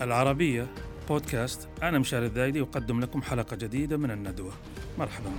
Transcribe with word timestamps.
العربية 0.00 0.66
بودكاست. 1.08 1.68
أنا 1.82 1.98
مشاري 1.98 2.26
الذايدي 2.26 2.60
أقدم 2.60 3.00
لكم 3.00 3.22
حلقة 3.22 3.56
جديدة 3.56 3.96
من 3.96 4.10
الندوة. 4.10 4.52
مرحبا. 4.98 5.30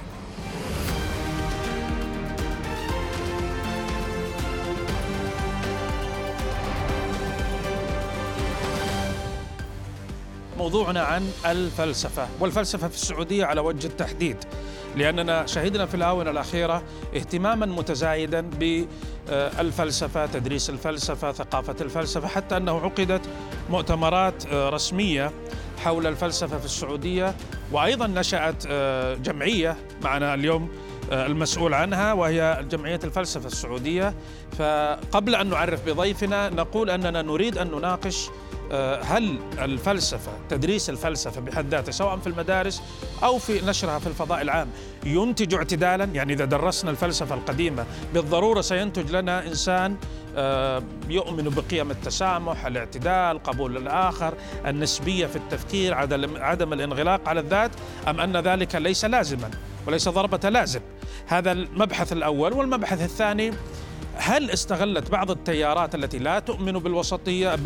موضوعنا 10.58 11.02
عن 11.02 11.32
الفلسفة 11.46 12.28
والفلسفة 12.40 12.88
في 12.88 12.96
السعودية 12.96 13.46
على 13.46 13.62
وجه 13.62 13.88
التحديد. 13.88 14.38
لأننا 14.96 15.46
شهدنا 15.46 15.86
في 15.86 15.96
الآونة 15.96 16.30
الأخيرة 16.32 16.84
اهتماما 17.16 17.66
متزايدا 17.66 18.42
بالفلسفة 18.42 20.26
تدريس 20.26 20.70
الفلسفة 20.70 21.32
ثقافة 21.32 21.76
الفلسفة 21.82 22.28
حتى 22.28 22.58
أنه 22.58 22.80
عقدت 22.80 23.22
مؤتمرات 23.70 24.54
رسمية 24.54 25.32
حول 25.84 26.08
الفلسفة 26.08 26.58
في 26.58 26.66
السعودية 26.66 27.36
وأيضا 27.72 28.08
نشأت 28.08 28.68
جمعية 29.22 29.78
معنا 30.04 30.34
اليوم 30.34 30.70
المسؤول 31.12 31.74
عنها 31.74 32.14
وهي 32.14 32.66
جمعية 32.72 33.00
الفلسفة 33.04 33.48
السعودية. 33.48 34.14
فقبل 34.58 35.36
أن 35.36 35.50
نعرف 35.50 35.86
بضيفنا 35.90 36.50
نقول 36.50 36.90
أننا 36.90 37.22
نريد 37.22 37.58
أن 37.58 37.68
نناقش 37.72 38.30
آه، 38.72 39.02
هل 39.02 39.40
الفلسفة 39.60 40.32
تدريس 40.50 40.90
الفلسفة 40.90 41.42
بحد 41.42 41.70
ذاته 41.70 41.92
سواء 41.92 42.18
في 42.18 42.28
المدارس 42.28 42.82
أو 43.24 43.38
في 43.38 43.62
نشرها 43.66 44.00
في 44.00 44.08
الفضاء 44.08 44.42
العام 44.42 44.70
ينتج 45.06 45.54
اعتدالا؟ 45.54 46.04
يعني 46.04 46.34
إذا 46.34 46.46
درسنا 46.46 46.92
الفلسفة 46.92 47.36
القديمة 47.36 47.86
بالضرورة 48.14 48.62
سينتج 48.62 49.12
لنا 49.12 49.48
إنسان 49.48 49.92
آه، 49.92 50.29
يؤمن 51.10 51.50
بقيم 51.50 51.92
التسامح 51.92 52.66
الاعتدال 52.66 53.44
قبول 53.44 53.78
الآخر 53.78 54.34
النسبية 54.66 55.26
في 55.26 55.36
التفكير 55.36 55.94
عدم 56.38 56.74
الانغلاق 56.74 57.30
على 57.30 57.40
الذات 57.40 57.72
أم 58.08 58.20
أن 58.20 58.38
ذلك 58.38 58.76
ليس 58.76 59.06
لازما 59.06 59.50
وليس 59.88 60.10
ضربة 60.10 60.50
لازم؟ 60.50 60.82
هذا 61.28 61.52
المبحث 61.52 62.14
الأول. 62.14 62.54
والمبحث 62.54 63.02
الثاني 63.02 63.54
هل 64.16 64.52
استغلت 64.52 65.12
بعض 65.12 65.32
التيارات 65.32 65.96
التي 65.96 66.20
لا 66.20 66.40
تؤمن 66.40 66.72
بالوسطية 66.72 67.58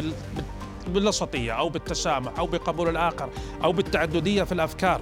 بالوسطية 0.87 1.51
أو 1.51 1.69
بالتسامح 1.69 2.39
أو 2.39 2.47
بقبول 2.47 2.89
الآخر 2.89 3.29
أو 3.63 3.71
بالتعددية 3.71 4.43
في 4.43 4.51
الأفكار 4.51 5.01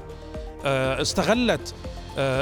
آه، 0.65 1.01
استغلت 1.01 1.73
آه، 1.85 1.90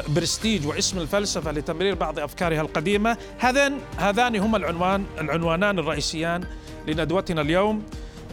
برستيج 0.08 0.67
واسم 0.67 1.00
الفلسفة 1.00 1.52
لتمرير 1.52 1.95
بعض 1.95 2.20
أفكارها 2.20 2.62
القديمة. 2.62 3.17
هذان 3.39 3.80
هذان 3.98 4.36
هما 4.36 4.58
العنوان 4.58 5.06
العنوانان 5.20 5.80
الرئيسيان 5.80 6.44
لندوتنا 6.88 7.42
اليوم. 7.42 7.84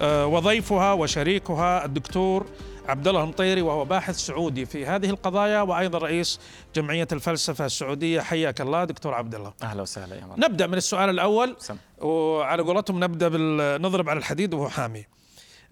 آه، 0.02 0.26
وضيفها 0.26 0.92
وشريكها 0.92 1.84
الدكتور 1.84 2.46
عبد 2.88 3.08
الله 3.08 3.22
المطيري 3.22 3.62
وهو 3.62 3.84
باحث 3.84 4.16
سعودي 4.16 4.66
في 4.66 4.86
هذه 4.86 5.10
القضايا 5.10 5.60
وأيضا 5.60 5.98
رئيس 5.98 6.40
جمعية 6.74 7.08
الفلسفة 7.12 7.66
السعودية. 7.66 8.20
حياك 8.20 8.60
الله 8.60 8.84
دكتور 8.84 9.14
عبد 9.14 9.34
الله 9.34 9.52
أهلا 9.62 9.82
وسهلا 9.82 10.16
يا 10.16 10.24
مرحبا. 10.24 10.48
نبدأ 10.48 10.66
من 10.66 10.74
السؤال 10.74 11.10
الأول. 11.10 11.56
سم. 11.58 11.76
وعلى 11.98 12.62
قولتهم 12.62 13.04
نبدأ 13.04 13.28
بالنضرب 13.28 14.08
على 14.08 14.18
الحديد 14.18 14.54
وهو 14.54 14.68
حامي. 14.68 15.04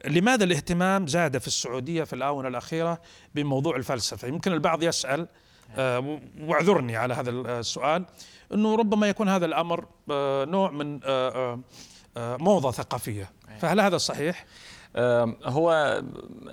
لماذا 0.04 0.44
الاهتمام 0.44 1.06
زاد 1.06 1.38
في 1.38 1.46
السعودية 1.46 2.04
في 2.04 2.12
الآونة 2.12 2.48
الأخيرة 2.48 3.00
بموضوع 3.34 3.76
الفلسفة؟ 3.76 4.28
يمكن 4.28 4.52
البعض 4.52 4.82
يسأل. 4.82 5.20
آه 5.20 5.43
واعذرني 6.40 6.96
على 6.96 7.14
هذا 7.14 7.30
السؤال. 7.30 8.04
إنه 8.54 8.76
ربما 8.76 9.08
يكون 9.08 9.28
هذا 9.28 9.46
الأمر 9.46 9.86
آه 10.10 10.44
نوع 10.44 10.70
من 10.70 11.00
آه 11.04 11.28
آه, 11.28 11.60
آه، 12.16 12.36
موضة 12.36 12.70
ثقافية. 12.70 13.30
فهل 13.58 13.80
هذا 13.80 13.96
صحيح؟ 13.96 14.44
هو 15.44 16.02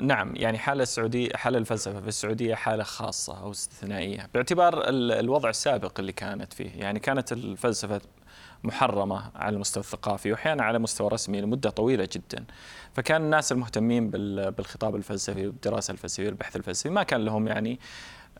نعم 0.01 0.35
يعني 0.35 0.57
حالة 0.57 0.83
السعودية 0.83 1.29
حالة 1.35 1.57
الفلسفة 1.57 2.01
في 2.01 2.07
السعودية 2.07 2.55
حالة 2.55 2.83
خاصة 2.83 3.39
أو 3.41 3.51
استثنائية. 3.51 4.29
باعتبار 4.33 4.83
الوضع 4.89 5.49
السابق 5.49 5.99
اللي 5.99 6.11
كانت 6.11 6.53
فيه. 6.53 6.69
يعني 6.75 6.99
كانت 6.99 7.31
الفلسفة 7.31 8.01
محرمة 8.63 9.31
على 9.35 9.55
المستوى 9.55 9.83
الثقافي 9.83 10.31
وأحيانا 10.31 10.63
على 10.63 10.79
مستوى 10.79 11.09
رسمي 11.09 11.41
لمدة 11.41 11.69
طويلة 11.69 12.07
جدا. 12.11 12.45
فكان 12.93 13.21
الناس 13.21 13.51
المهتمين 13.51 14.09
بالخطاب 14.09 14.95
الفلسفي 14.95 15.47
والدراسة 15.47 15.91
الفلسفية 15.91 16.25
والبحث 16.25 16.55
الفلسفي 16.55 16.89
ما 16.89 17.03
كان 17.03 17.25
لهم 17.25 17.47
يعني 17.47 17.79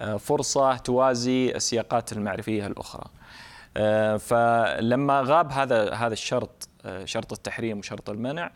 آه، 0.02 0.18
فرصة 0.18 0.78
توازي 0.78 1.52
السياقات 1.56 2.14
المعرفية 2.14 2.68
الأخرى. 2.68 3.04
آه، 3.78 4.18
فلما 4.18 5.24
غاب 5.26 5.52
هذا 5.52 5.94
هذا 5.94 6.14
الشرط 6.14 6.70
آه، 6.86 7.06
شرط 7.06 7.34
التحريم 7.34 7.80
وشرط 7.80 8.10
المنع 8.10 8.52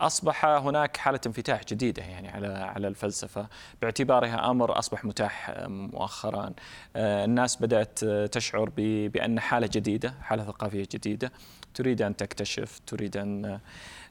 أصبح 0.00 0.44
هناك 0.44 0.96
حالة 0.96 1.20
انفتاح 1.26 1.64
جديدة 1.64 2.02
يعني 2.02 2.28
على 2.28 2.46
على 2.46 2.88
الفلسفة. 2.88 3.46
باعتبارها 3.82 4.50
أمر 4.50 4.78
أصبح 4.78 5.04
متاح 5.04 5.54
مؤخرا. 5.68 6.52
آه، 6.96 7.24
الناس 7.24 7.56
بدأت 7.56 8.04
تشعر 8.04 8.70
بأن 8.76 9.40
حالة 9.40 9.68
جديدة 9.72 10.14
حالة 10.22 10.44
ثقافية 10.44 10.88
جديدة. 10.92 11.32
تريد 11.74 12.02
أن 12.02 12.16
تكتشف 12.16 12.80
تريد 12.86 13.16
أن 13.16 13.60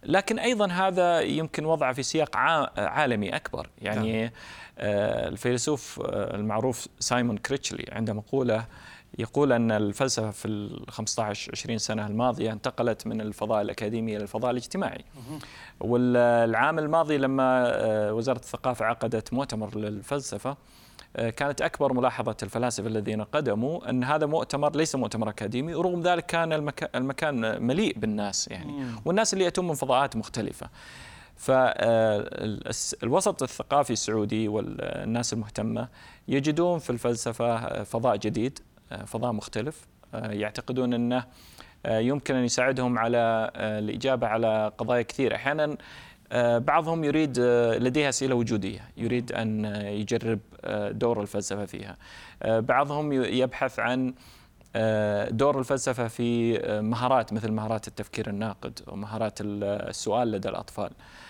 لكن 0.04 0.40
أيضا 0.40 0.68
هذا 0.68 1.22
يمكن 1.22 1.66
وضعه 1.66 1.94
في 1.94 2.04
سياق 2.04 2.38
عالمي 2.78 3.36
أكبر. 3.36 3.70
يعني 3.82 4.22
نعم. 4.22 4.32
آه، 4.80 5.28
الفيلسوف 5.28 6.02
آه، 6.06 6.36
المعروف 6.36 6.88
سايمون 7.00 7.38
كريتشلي 7.38 7.86
عنده 7.92 8.14
مقوله 8.14 8.66
يقول 9.18 9.52
أن 9.52 9.72
الفلسفة 9.72 10.32
في 10.32 10.48
ال 10.48 10.86
15 10.90 11.52
20 11.52 11.78
سنة 11.78 12.08
الماضية 12.08 12.52
انتقلت 12.52 13.08
من 13.08 13.22
الفضاء 13.22 13.62
الأكاديمي 13.62 14.16
إلى 14.16 14.24
الفضاء 14.24 14.52
الاجتماعي. 14.52 15.06
والعام 15.80 16.80
الماضي 16.80 17.18
لما 17.18 17.64
آه، 17.68 18.14
وزارة 18.14 18.38
الثقافة 18.38 18.86
عقدت 18.86 19.34
مؤتمر 19.34 19.78
للفلسفة 19.78 20.58
آه، 21.16 21.30
كانت 21.30 21.62
أكبر 21.62 21.94
ملاحظة 21.94 22.36
الفلاسفة 22.44 22.88
الذين 22.88 23.22
قدموا 23.22 23.90
أن 23.90 24.04
هذا 24.04 24.26
مؤتمر 24.26 24.76
ليس 24.76 24.96
مؤتمر 24.96 25.30
أكاديمي 25.30 25.76
ورغم 25.76 26.02
ذلك 26.02 26.26
كان 26.26 26.72
المكان 26.96 27.64
مليء 27.64 28.00
بالناس 28.00 28.48
يعني. 28.48 28.86
والناس 29.06 29.34
اللي 29.34 29.46
يأتون 29.46 29.68
من 29.68 29.74
فضاءات 29.74 30.16
مختلفة. 30.16 30.70
فالوسط 31.38 33.44
الثقافي 33.44 33.94
السعودي 33.94 34.48
والناس 34.48 35.34
المهتمة 35.34 35.88
يجدون 36.28 36.80
في 36.80 36.90
الفلسفة 36.90 37.84
فضاء 37.84 38.16
جديد. 38.16 38.60
فضاء 39.06 39.32
مختلف. 39.32 39.88
آه، 40.14 40.32
يعتقدون 40.32 40.94
أنه 40.94 41.26
آه، 41.86 42.00
يمكن 42.00 42.36
أن 42.36 42.44
يساعدهم 42.44 43.00
على 43.00 43.52
آه، 43.56 43.80
الإجابة 43.80 44.28
على 44.28 44.72
قضايا 44.78 45.02
كثيرة. 45.02 45.36
أحيانا 45.36 45.78
بعضهم 46.60 47.04
يريد 47.04 47.40
لديه 47.80 48.10
أسئلة 48.10 48.36
وجودية. 48.36 48.80
يريد 48.98 49.32
أن 49.32 49.66
يجرب 49.76 50.40
دور 50.92 51.22
الفلسفة 51.22 51.66
فيها. 51.66 51.98
بعضهم 52.46 53.14
يبحث 53.14 53.80
عن 53.80 54.14
دور 55.30 55.60
الفلسفة 55.60 56.08
في 56.08 56.60
مهارات 56.82 57.34
مثل 57.34 57.52
مهارات 57.52 57.88
التفكير 57.88 58.30
الناقد 58.30 58.80
ومهارات 58.88 59.40
السؤال 59.42 60.32
لدى 60.32 60.50
الأطفال. 60.50 60.90
آه، 60.90 61.27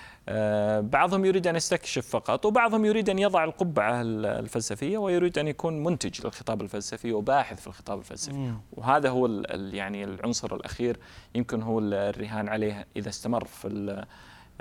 بعضهم 0.82 1.26
يريد 1.26 1.48
أن 1.48 1.56
يستكشف 1.56 2.08
فقط 2.08 2.46
وبعضهم 2.46 2.86
يريد 2.86 3.10
أن 3.10 3.20
يضع 3.20 3.44
القبعة 3.44 4.02
الفلسفية 4.02 4.98
ويريد 4.98 5.38
أن 5.38 5.48
يكون 5.48 5.84
منتج 5.84 6.26
للخطاب 6.26 6.62
الفلسفي 6.62 7.14
وباحث 7.14 7.62
في 7.62 7.68
الخطاب 7.68 8.00
الفلسفي. 8.00 8.54
وهذا 8.74 9.10
هو 9.10 9.28
يعني 9.52 10.04
العنصر 10.04 10.56
الأخير 10.56 11.00
يمكن 11.36 11.62
هو 11.62 11.80
الرهان 11.80 12.50
عليه 12.50 12.88
إذا 12.96 13.10
استمر 13.10 13.46
في 13.46 14.06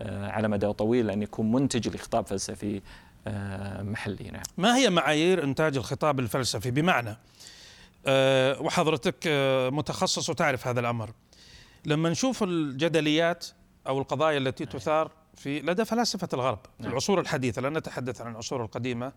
آه، 0.01 0.31
على 0.31 0.49
مدى 0.49 0.73
طويل 0.73 1.11
أن 1.11 1.23
يكون 1.23 1.53
منتج 1.53 1.89
لخطاب 1.89 2.27
فلسفي 2.27 2.83
آه، 3.27 3.83
محلي. 3.83 4.31
نعم. 4.31 4.43
ما 4.57 4.77
هي 4.77 4.91
معايير 4.91 5.45
إنتاج 5.45 5.77
الخطاب 5.77 6.21
الفلسفي؟ 6.21 6.71
بمعنى 6.71 7.17
وحضرتك 8.61 9.17
متخصص 9.73 10.31
وتعرف 10.31 10.67
هذا 10.67 10.81
الأمر. 10.81 11.11
لما 11.85 12.11
نشوف 12.11 12.43
الجدليات 12.43 13.47
أو 13.87 13.99
القضايا 13.99 14.39
التي 14.39 14.65
نعم. 14.65 14.73
تثار 14.73 15.11
في 15.37 15.61
لدى 15.61 15.85
فلاسفة 15.85 16.29
الغرب 16.33 16.59
نعم. 16.79 16.91
العصور 16.91 17.21
الحديثة 17.21 17.63
لا 17.63 17.71
نتحدث 17.71 18.21
عن 18.21 18.33
العصور 18.33 18.65
القديمة 18.65 19.13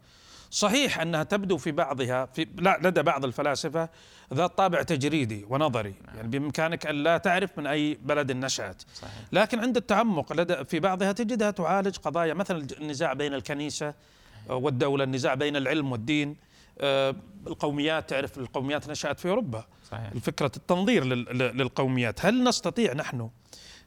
صحيح 0.52 1.00
أنها 1.00 1.24
تبدو 1.24 1.58
في 1.58 1.72
بعضها 1.72 2.26
في 2.26 2.48
لا 2.58 2.80
لدى 2.84 3.02
بعض 3.02 3.26
الفلاسفة 3.26 3.90
ذات 4.34 4.58
طابع 4.58 4.82
تجريدي 4.82 5.46
ونظري 5.50 5.94
نعم. 6.08 6.16
يعني 6.16 6.28
بإمكانك 6.28 6.86
أن 6.86 6.96
لا 6.96 7.18
تعرف 7.18 7.58
من 7.58 7.68
أي 7.68 7.98
بلد 8.02 8.32
نشأت 8.32 8.82
صحيح. 8.96 9.14
لكن 9.32 9.60
عند 9.60 9.78
التعمق 9.78 10.34
لدى 10.34 10.66
في 10.66 10.80
بعضها 10.80 11.12
تجدها 11.12 11.52
تعالج 11.52 11.98
قضايا 11.98 12.34
مثلا 12.34 12.68
النزاع 12.80 13.14
بين 13.14 13.34
الكنيسة 13.34 13.94
والدولة 14.50 15.04
النزاع 15.04 15.34
بين 15.34 15.56
العلم 15.56 15.92
والدين 15.92 16.36
آه، 16.82 17.16
القوميات 17.48 18.10
تعرف 18.10 18.38
القوميات 18.38 18.90
نشأت 18.90 19.20
في 19.20 19.30
أوروبا 19.30 19.66
صحيح. 19.92 20.14
فكرة 20.22 20.52
التنظير 20.58 21.04
للقوميات 21.34 22.26
هل 22.26 22.44
نستطيع 22.44 22.94
نحن 22.94 23.30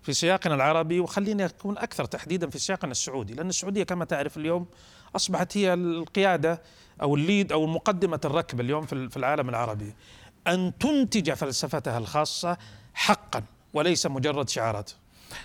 في 0.03 0.13
سياقنا 0.13 0.55
العربي 0.55 1.01
وخليني 1.01 1.45
أكون 1.45 1.79
أكثر 1.79 2.05
تحديدا 2.05 2.51
في 2.51 2.59
سياقنا 2.59 2.91
السعودي. 2.91 3.35
لأن 3.35 3.49
السعودية 3.49 3.83
كما 3.83 4.05
تعرف 4.05 4.37
اليوم 4.37 4.67
أصبحت 5.17 5.57
هي 5.57 5.75
القيادة 5.75 6.63
أو 7.03 7.15
الليد 7.15 7.53
أو 7.53 7.67
مقدمة 7.67 8.21
الركب 8.25 8.61
اليوم 8.61 8.87
في 8.87 9.17
العالم 9.17 9.49
العربي. 9.49 9.95
أن 10.47 10.73
تنتج 10.81 11.33
فلسفتها 11.33 11.99
الخاصة 11.99 12.57
حقا 12.95 13.43
وليس 13.75 14.07
مجرد 14.07 14.49
شعارات. 14.49 14.91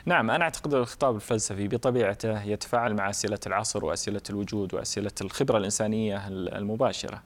نعم 0.05 0.31
أنا 0.31 0.43
أعتقد 0.43 0.73
الخطاب 0.73 1.15
الفلسفي 1.15 1.67
بطبيعته 1.67 2.43
يتفاعل 2.43 2.93
مع 2.93 3.09
أسئلة 3.09 3.39
العصر 3.47 3.85
وأسئلة 3.85 4.21
الوجود 4.29 4.73
وأسئلة 4.73 5.11
الخبرة 5.21 5.57
الإنسانية 5.57 6.27
المباشرة. 6.27 7.23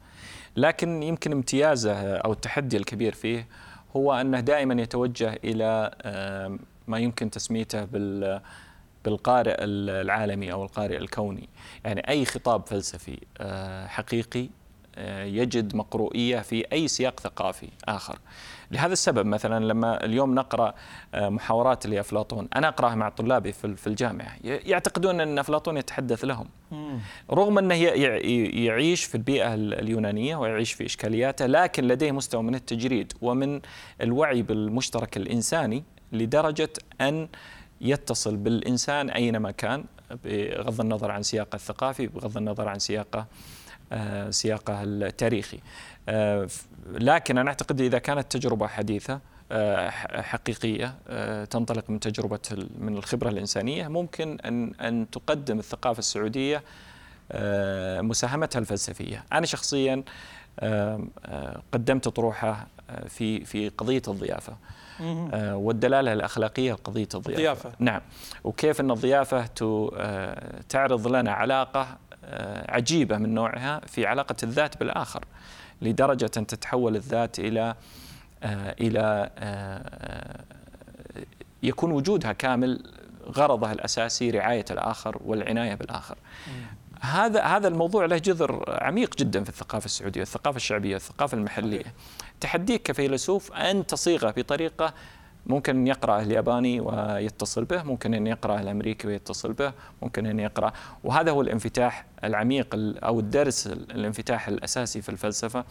لكن 0.55 1.03
يمكن 1.03 1.31
امتيازه 1.31 2.17
أو 2.17 2.31
التحدي 2.31 2.77
الكبير 2.77 3.13
فيه 3.13 3.47
هو 3.95 4.13
أنه 4.13 4.39
دائما 4.39 4.81
يتوجه 4.81 5.39
إلى 5.43 5.91
ما 6.87 6.99
يمكن 6.99 7.29
تسميته 7.29 7.85
بال 7.85 8.41
بالقارئ 9.05 9.55
العالمي 9.59 10.51
أو 10.51 10.63
القارئ 10.63 10.97
الكوني، 10.97 11.49
يعني 11.85 12.09
أي 12.09 12.25
خطاب 12.25 12.67
فلسفي 12.67 13.19
آه، 13.37 13.87
حقيقي 13.87 14.49
آه، 14.95 15.23
يجد 15.23 15.75
مقروئية 15.75 16.39
في 16.39 16.71
أي 16.71 16.87
سياق 16.87 17.19
ثقافي 17.19 17.67
آخر. 17.85 18.19
لهذا 18.71 18.93
السبب 18.93 19.25
مثلا 19.25 19.65
لما 19.65 20.05
اليوم 20.05 20.35
نقرأ 20.35 20.73
آه، 21.13 21.29
محاورات 21.29 21.87
لأفلاطون، 21.87 22.47
أنا 22.55 22.67
أقرأها 22.67 22.95
مع 22.95 23.09
طلابي 23.09 23.51
في 23.51 23.87
الجامعة، 23.87 24.35
يعتقدون 24.43 25.21
أن 25.21 25.39
أفلاطون 25.39 25.77
يتحدث 25.77 26.25
لهم. 26.25 26.47
رغم 27.31 27.57
أنه 27.57 27.75
يعيش 28.65 29.03
في 29.03 29.15
البيئة 29.15 29.53
اليونانية 29.53 30.35
ويعيش 30.35 30.73
في 30.73 30.85
إشكالياته، 30.85 31.45
لكن 31.45 31.83
لديه 31.83 32.11
مستوى 32.11 32.43
من 32.43 32.55
التجريد 32.55 33.13
ومن 33.21 33.61
الوعي 34.01 34.41
بالمشترك 34.41 35.17
الإنساني 35.17 35.83
لدرجة 36.11 36.73
أن 37.01 37.27
يتصل 37.81 38.37
بالإنسان 38.37 39.09
أينما 39.09 39.51
كان 39.51 39.85
بغض 40.25 40.81
النظر 40.81 41.11
عن 41.11 41.23
سياقه 41.23 41.55
الثقافي 41.55 42.07
بغض 42.07 42.37
النظر 42.37 42.67
عن 42.67 42.79
سياقه 42.79 43.25
آه، 43.93 44.29
سياقه 44.29 44.83
التاريخي. 44.83 45.59
آه، 46.09 46.47
لكن 46.91 47.37
أنا 47.37 47.49
أعتقد 47.49 47.81
إذا 47.81 47.99
كانت 47.99 48.31
تجربة 48.31 48.67
حديثة 48.67 49.19
آه، 49.51 49.89
حقيقية 50.21 50.95
تنطلق 51.43 51.89
من 51.89 51.99
تجربة 51.99 52.39
من 52.77 52.97
الخبرة 52.97 53.29
الإنسانية 53.29 53.87
ممكن 53.87 54.37
ان 54.45 54.73
أن 54.73 55.09
تقدم 55.09 55.59
الثقافة 55.59 55.99
السعودية 55.99 56.63
مساهمتها 58.01 58.59
الفلسفية. 58.59 59.23
أنا 59.33 59.45
شخصيا 59.45 60.03
قدمت 61.73 62.07
طروحة 62.07 62.67
في 63.07 63.45
في 63.45 63.69
قضية 63.69 64.01
الضيافة 64.07 64.57
آه، 65.01 65.55
والدلالة 65.55 66.13
الأخلاقية 66.13 66.73
لقضيه 66.73 67.07
الضيافة 67.15 67.29
الضيافة. 67.29 67.71
نعم 67.79 68.01
وكيف 68.43 68.81
إن 68.81 68.91
الضيافة 68.91 69.49
آه، 69.61 70.61
تعرض 70.69 71.07
لنا 71.07 71.31
علاقة 71.31 71.97
آه، 72.25 72.71
عجيبة 72.71 73.17
من 73.17 73.33
نوعها 73.33 73.81
في 73.87 74.05
علاقة 74.05 74.35
الذات 74.43 74.77
بالآخر 74.77 75.25
لدرجة 75.81 76.31
أن 76.37 76.47
تتحول 76.47 76.95
الذات 76.95 77.39
إلى 77.39 77.75
إلى 78.81 79.29
يكون 81.63 81.91
وجودها 81.91 82.31
كامل 82.31 82.83
غرضها 83.27 83.71
الأساسي 83.71 84.29
رعاية 84.29 84.65
الآخر 84.71 85.17
والعناية 85.25 85.75
بالآخر. 85.75 86.17
هذا 87.01 87.41
هذا 87.43 87.67
الموضوع 87.67 88.05
له 88.05 88.17
جذر 88.17 88.77
عميق 88.81 89.15
جدا 89.15 89.43
في 89.43 89.49
الثقافة 89.49 89.85
السعودية، 89.85 90.21
الثقافة 90.21 90.55
الشعبية، 90.55 90.95
الثقافة 90.95 91.37
المحلية. 91.37 91.93
تحديك 92.41 92.81
كفيلسوف 92.81 93.51
أن 93.51 93.85
تصيغه 93.85 94.33
بطريقه 94.37 94.93
ممكن 95.45 95.75
أن 95.75 95.87
يقرا 95.87 96.21
الياباني 96.21 96.79
ويتصل 96.79 97.65
به، 97.65 97.83
ممكن 97.83 98.13
أن 98.13 98.27
يقرا 98.27 98.59
الأمريكي 98.59 99.07
ويتصل 99.07 99.53
به، 99.53 99.73
ممكن 100.01 100.25
أن 100.25 100.39
يقرأ. 100.39 100.73
وهذا 101.03 101.31
هو 101.31 101.41
الانفتاح 101.41 102.05
العميق 102.23 102.67
أو 103.03 103.19
الدرس 103.19 103.67
الانفتاح 103.67 104.47
الأساسي 104.47 105.01
في 105.01 105.09
الفلسفة 105.09 105.65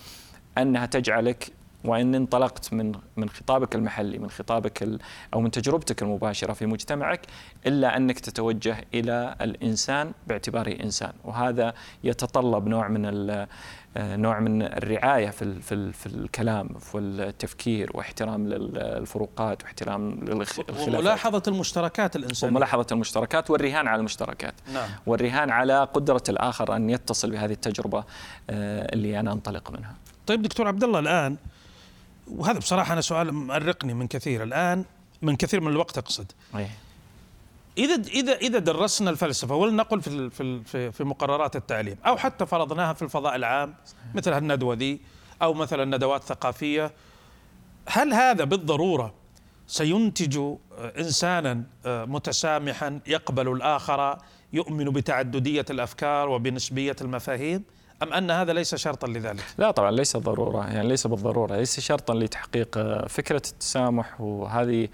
أنها 0.59 0.87
تجعلك 0.87 1.53
وإن 1.85 2.15
انطلقت 2.15 2.73
من 2.73 2.93
من 3.17 3.29
خطابك 3.29 3.75
المحلي 3.75 4.19
من 4.19 4.31
خطابك 4.31 5.01
أو 5.35 5.41
من 5.41 5.51
تجربتك 5.51 6.03
المباشرة 6.03 6.53
في 6.53 6.67
مجتمعك 6.67 7.27
إلا 7.67 7.97
أنك 7.97 8.21
تتوجه 8.21 8.85
إلى 8.95 9.37
الإنسان 9.41 10.13
باعتباره 10.27 10.83
إنسان. 10.83 11.13
وهذا 11.25 11.75
يتطلب 12.05 12.67
نوع 12.67 12.89
من 12.89 13.03
نوع 13.97 14.41
من 14.41 14.63
الرعاية 14.63 15.31
في 15.31 15.61
في 15.61 15.93
في 15.93 16.07
الكلام 16.07 16.69
في 16.69 16.99
التفكير 16.99 17.91
واحترام 17.95 18.49
للفروقات 18.49 19.63
واحترام 19.63 20.11
للخلافات. 20.11 20.89
وملاحظة 20.89 21.43
المشتركات 21.49 22.17
الإنسانية. 22.17 22.53
وملاحظة 22.53 22.87
المشتركات 22.93 23.51
والرهان 23.51 23.89
على 23.89 23.99
المشتركات. 23.99 24.55
نعم. 24.75 24.89
والرهان 25.07 25.51
على 25.51 25.85
قدرة 25.85 26.23
الآخر 26.29 26.77
أن 26.77 26.91
يتصل 26.91 27.31
بهذه 27.31 27.53
التجربة 27.53 28.05
آه، 28.51 28.95
اللي 28.95 29.21
أنا 29.21 29.33
أنطلق 29.33 29.71
منها. 29.71 29.95
طيب 30.27 30.43
دكتور 30.43 30.69
عبد 30.69 30.85
الله 30.85 30.99
الآن 30.99 31.37
وهذا 32.31 32.59
بصراحة 32.59 32.93
أنا 32.93 33.01
سؤال 33.01 33.33
مؤرقني 33.35 33.95
من 33.95 34.07
كثير 34.07 34.43
الآن 34.43 34.85
من 35.23 35.37
كثير 35.37 35.61
من 35.61 35.69
الوقت 35.69 35.99
أقصد 35.99 36.33
أيه. 36.57 36.71
إذا 37.79 37.95
إذا 37.95 38.33
إذا 38.33 38.59
درسنا 38.59 39.11
الفلسفة 39.11 39.55
ولنقل 39.55 40.03
في 40.03 40.31
في 40.65 40.93
في 40.93 41.05
مقررات 41.05 41.57
التعليم 41.57 41.97
أو 42.07 42.17
حتى 42.17 42.47
فرضناها 42.47 42.93
في 42.93 43.03
الفضاء 43.03 43.37
العام 43.37 43.75
مثل 44.15 44.33
هالندوه 44.33 44.75
ذي 44.75 45.01
أو 45.43 45.55
مثلا 45.55 45.97
ندوات 45.97 46.25
ثقافية 46.25 46.93
هل 47.87 48.13
هذا 48.13 48.45
بالضرورة 48.45 49.15
سينتج 49.67 50.41
إنسانا 50.79 51.65
متسامحا 51.87 53.01
يقبل 53.07 53.53
الآخر 53.53 54.19
يؤمن 54.53 54.85
بتعددية 54.85 55.65
الأفكار 55.71 56.29
وبنسبية 56.29 56.97
المفاهيم 57.01 57.65
أم 58.03 58.13
أن 58.13 58.31
هذا 58.31 58.53
ليس 58.53 58.75
شرطا 58.75 59.09
لذلك؟ 59.09 59.45
لا 59.59 59.71
طبعا 59.71 59.91
ليس 59.91 60.17
ضرورة 60.17 60.67
يعني 60.67 60.89
ليس 60.89 61.07
بالضرورة 61.07 61.57
ليس 61.57 61.81
شرطا 61.81 62.15
لتحقيق 62.15 62.79
فكرة 63.07 63.37
التسامح 63.37 64.21
وهذه 64.21 64.89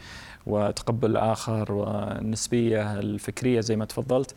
وتقبل 0.46 1.10
الآخر 1.10 1.72
والنسبية 1.72 2.98
الفكرية 2.98 3.60
زي 3.60 3.76
ما 3.76 3.84
تفضلت. 3.84 4.34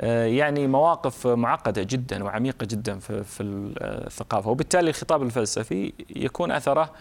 يعني 0.00 0.66
مواقف 0.66 1.26
معقدة 1.26 1.82
جدا 1.82 2.24
وعميقة 2.24 2.64
جدا 2.64 2.98
في, 2.98 3.24
في 3.24 3.42
الثقافة. 3.42 4.50
وبالتالي 4.50 4.90
الخطاب 4.90 5.22
الفلسفي 5.22 5.92
يكون 6.16 6.50
أثره 6.50 6.92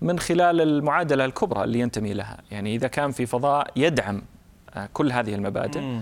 من 0.00 0.18
خلال 0.18 0.60
المعادلة 0.60 1.24
الكبرى 1.24 1.64
اللي 1.64 1.80
ينتمي 1.80 2.14
لها. 2.14 2.38
يعني 2.50 2.74
إذا 2.74 2.88
كان 2.88 3.12
في 3.12 3.26
فضاء 3.26 3.70
يدعم 3.76 4.22
كل 4.92 5.12
هذه 5.12 5.34
المبادئ 5.34 5.98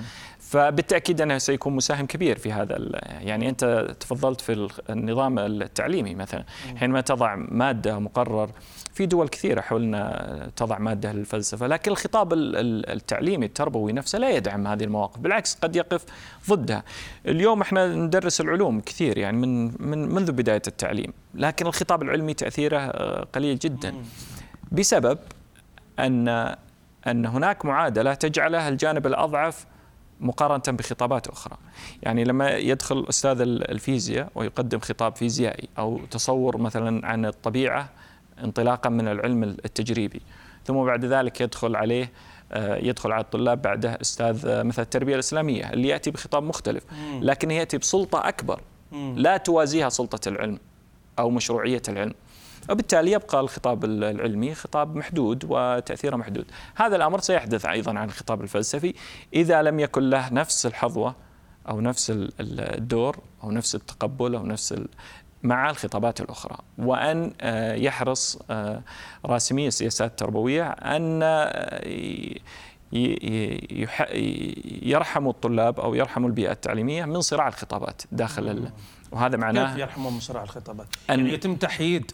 فبالتأكيد 0.52 1.20
أنه 1.20 1.38
سيكون 1.38 1.76
مساهم 1.76 2.06
كبير 2.06 2.38
في 2.38 2.52
هذا 2.52 2.78
يعني 3.20 3.48
أنت 3.48 3.94
تفضلت 4.00 4.40
في 4.40 4.68
النظام 4.90 5.38
التعليمي 5.38 6.14
مثلا. 6.14 6.44
حينما 6.76 7.00
تضع 7.00 7.34
مادة 7.36 7.98
مقرر 7.98 8.50
في 8.94 9.06
دول 9.06 9.28
كثيرة 9.28 9.60
حولنا 9.60 10.50
تضع 10.56 10.78
مادة 10.78 11.12
للفلسفة 11.12 11.66
لكن 11.66 11.90
الخطاب 11.90 12.32
التعليمي 12.32 13.46
التربوي 13.46 13.92
نفسه 13.92 14.18
لا 14.18 14.30
يدعم 14.30 14.66
هذه 14.66 14.84
المواقف 14.84 15.18
بالعكس 15.18 15.54
قد 15.54 15.76
يقف 15.76 16.04
ضدها. 16.50 16.84
اليوم 17.26 17.60
إحنا 17.60 17.86
ندرس 17.94 18.40
العلوم 18.40 18.80
كثير 18.80 19.18
يعني 19.18 19.36
من 19.36 19.64
من 19.88 20.14
منذ 20.14 20.32
بداية 20.32 20.62
التعليم 20.66 21.12
لكن 21.34 21.66
الخطاب 21.66 22.02
العلمي 22.02 22.34
تأثيره 22.34 22.78
آه، 22.78 23.24
قليل 23.32 23.58
جدا. 23.58 23.94
بسبب 24.72 25.18
ان 25.98 26.28
أن 27.06 27.26
هناك 27.26 27.64
معادلة 27.64 28.14
تجعله 28.14 28.68
الجانب 28.68 29.06
الأضعف 29.06 29.66
مقارنة 30.22 30.78
بخطابات 30.78 31.26
أخرى. 31.26 31.56
يعني 32.02 32.24
لما 32.24 32.50
يدخل 32.50 33.06
أستاذ 33.08 33.40
الفيزياء 33.40 34.28
ويقدم 34.34 34.78
خطاب 34.78 35.16
فيزيائي 35.16 35.68
أو 35.78 36.00
تصور 36.10 36.56
مثلا 36.56 37.06
عن 37.06 37.26
الطبيعة 37.26 37.88
انطلاقا 38.44 38.90
من 38.90 39.08
العلم 39.08 39.42
التجريبي 39.44 40.22
ثم 40.64 40.84
بعد 40.84 41.04
ذلك 41.04 41.40
يدخل 41.40 41.76
عليه 41.76 42.12
آه، 42.52 42.76
يدخل 42.76 43.12
على 43.12 43.22
الطلاب 43.24 43.62
بعده 43.62 43.98
أستاذ 44.00 44.46
آه، 44.46 44.62
مثلا 44.62 44.84
التربية 44.84 45.14
الإسلامية 45.14 45.72
اللي 45.72 45.88
يأتي 45.88 46.10
بخطاب 46.10 46.42
مختلف 46.42 46.84
لكن 47.20 47.50
يأتي 47.50 47.78
بسلطة 47.78 48.28
أكبر 48.28 48.60
لا 49.16 49.36
توازيها 49.36 49.88
سلطة 49.88 50.28
العلم 50.28 50.58
أو 51.18 51.30
مشروعية 51.30 51.82
العلم. 51.88 52.14
وبالتالي 52.70 53.12
يبقى 53.12 53.40
الخطاب 53.40 53.84
العلمي 53.84 54.54
خطاب 54.54 54.96
محدود 54.96 55.44
وتأثيره 55.48 56.16
محدود. 56.16 56.44
هذا 56.74 56.96
الأمر 56.96 57.20
سيحدث 57.20 57.66
أيضا 57.66 57.98
عن 57.98 58.08
الخطاب 58.08 58.42
الفلسفي. 58.42 58.94
إذا 59.34 59.62
لم 59.62 59.80
يكن 59.80 60.10
له 60.10 60.32
نفس 60.32 60.66
الحظوة 60.66 61.14
أو 61.68 61.80
نفس 61.80 62.12
الدور 62.40 63.18
أو 63.42 63.50
نفس 63.50 63.74
التقبل 63.74 64.34
أو 64.34 64.46
نفس 64.46 64.74
مع 65.42 65.70
الخطابات 65.70 66.20
الأخرى 66.20 66.56
وأن 66.78 67.32
آه، 67.40 67.74
يحرص 67.74 68.38
آه، 68.50 68.82
راسمي 69.24 69.68
السياسات 69.68 70.10
التربوية 70.10 70.70
أن 70.70 71.20
آه، 71.22 71.80
يرحموا 74.82 75.30
الطلاب 75.32 75.80
أو 75.80 75.94
يرحموا 75.94 76.28
البيئة 76.28 76.52
التعليمية 76.52 77.04
من 77.04 77.20
صراع 77.20 77.48
الخطابات 77.48 78.02
داخل 78.12 78.70
وهذا 79.12 79.36
معناه 79.36 79.72
كيف 79.72 79.80
يرحموا 79.80 80.10
من 80.10 80.20
صراع 80.20 80.42
الخطابات؟ 80.42 80.86
أن 81.10 81.18
يعني 81.18 81.32
يتم 81.32 81.56
تحييد 81.56 82.12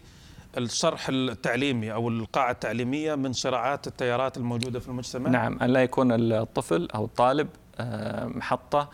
الصرح 0.57 1.09
التعليمي 1.09 1.93
أو 1.93 2.09
القاعة 2.09 2.51
التعليمية 2.51 3.15
من 3.15 3.33
صراعات 3.33 3.87
التيارات 3.87 4.37
الموجودة 4.37 4.81
في 4.81 4.89
المجتمع؟ 4.89 5.31
نعم 5.31 5.59
أن 5.59 5.71
لا 5.71 5.83
يكون 5.83 6.33
الطفل 6.33 6.89
أو 6.95 7.05
الطالب 7.05 7.49
آه، 7.81 8.27
محطة 8.27 8.91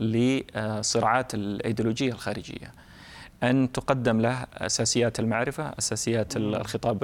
لصراعات 0.00 1.34
الإيديولوجية 1.34 2.12
الخارجية. 2.12 2.72
أن 3.42 3.72
تقدم 3.72 4.20
له 4.20 4.46
أساسيات 4.52 5.20
المعرفة 5.20 5.74
أساسيات 5.78 6.36
الخطاب 6.36 6.98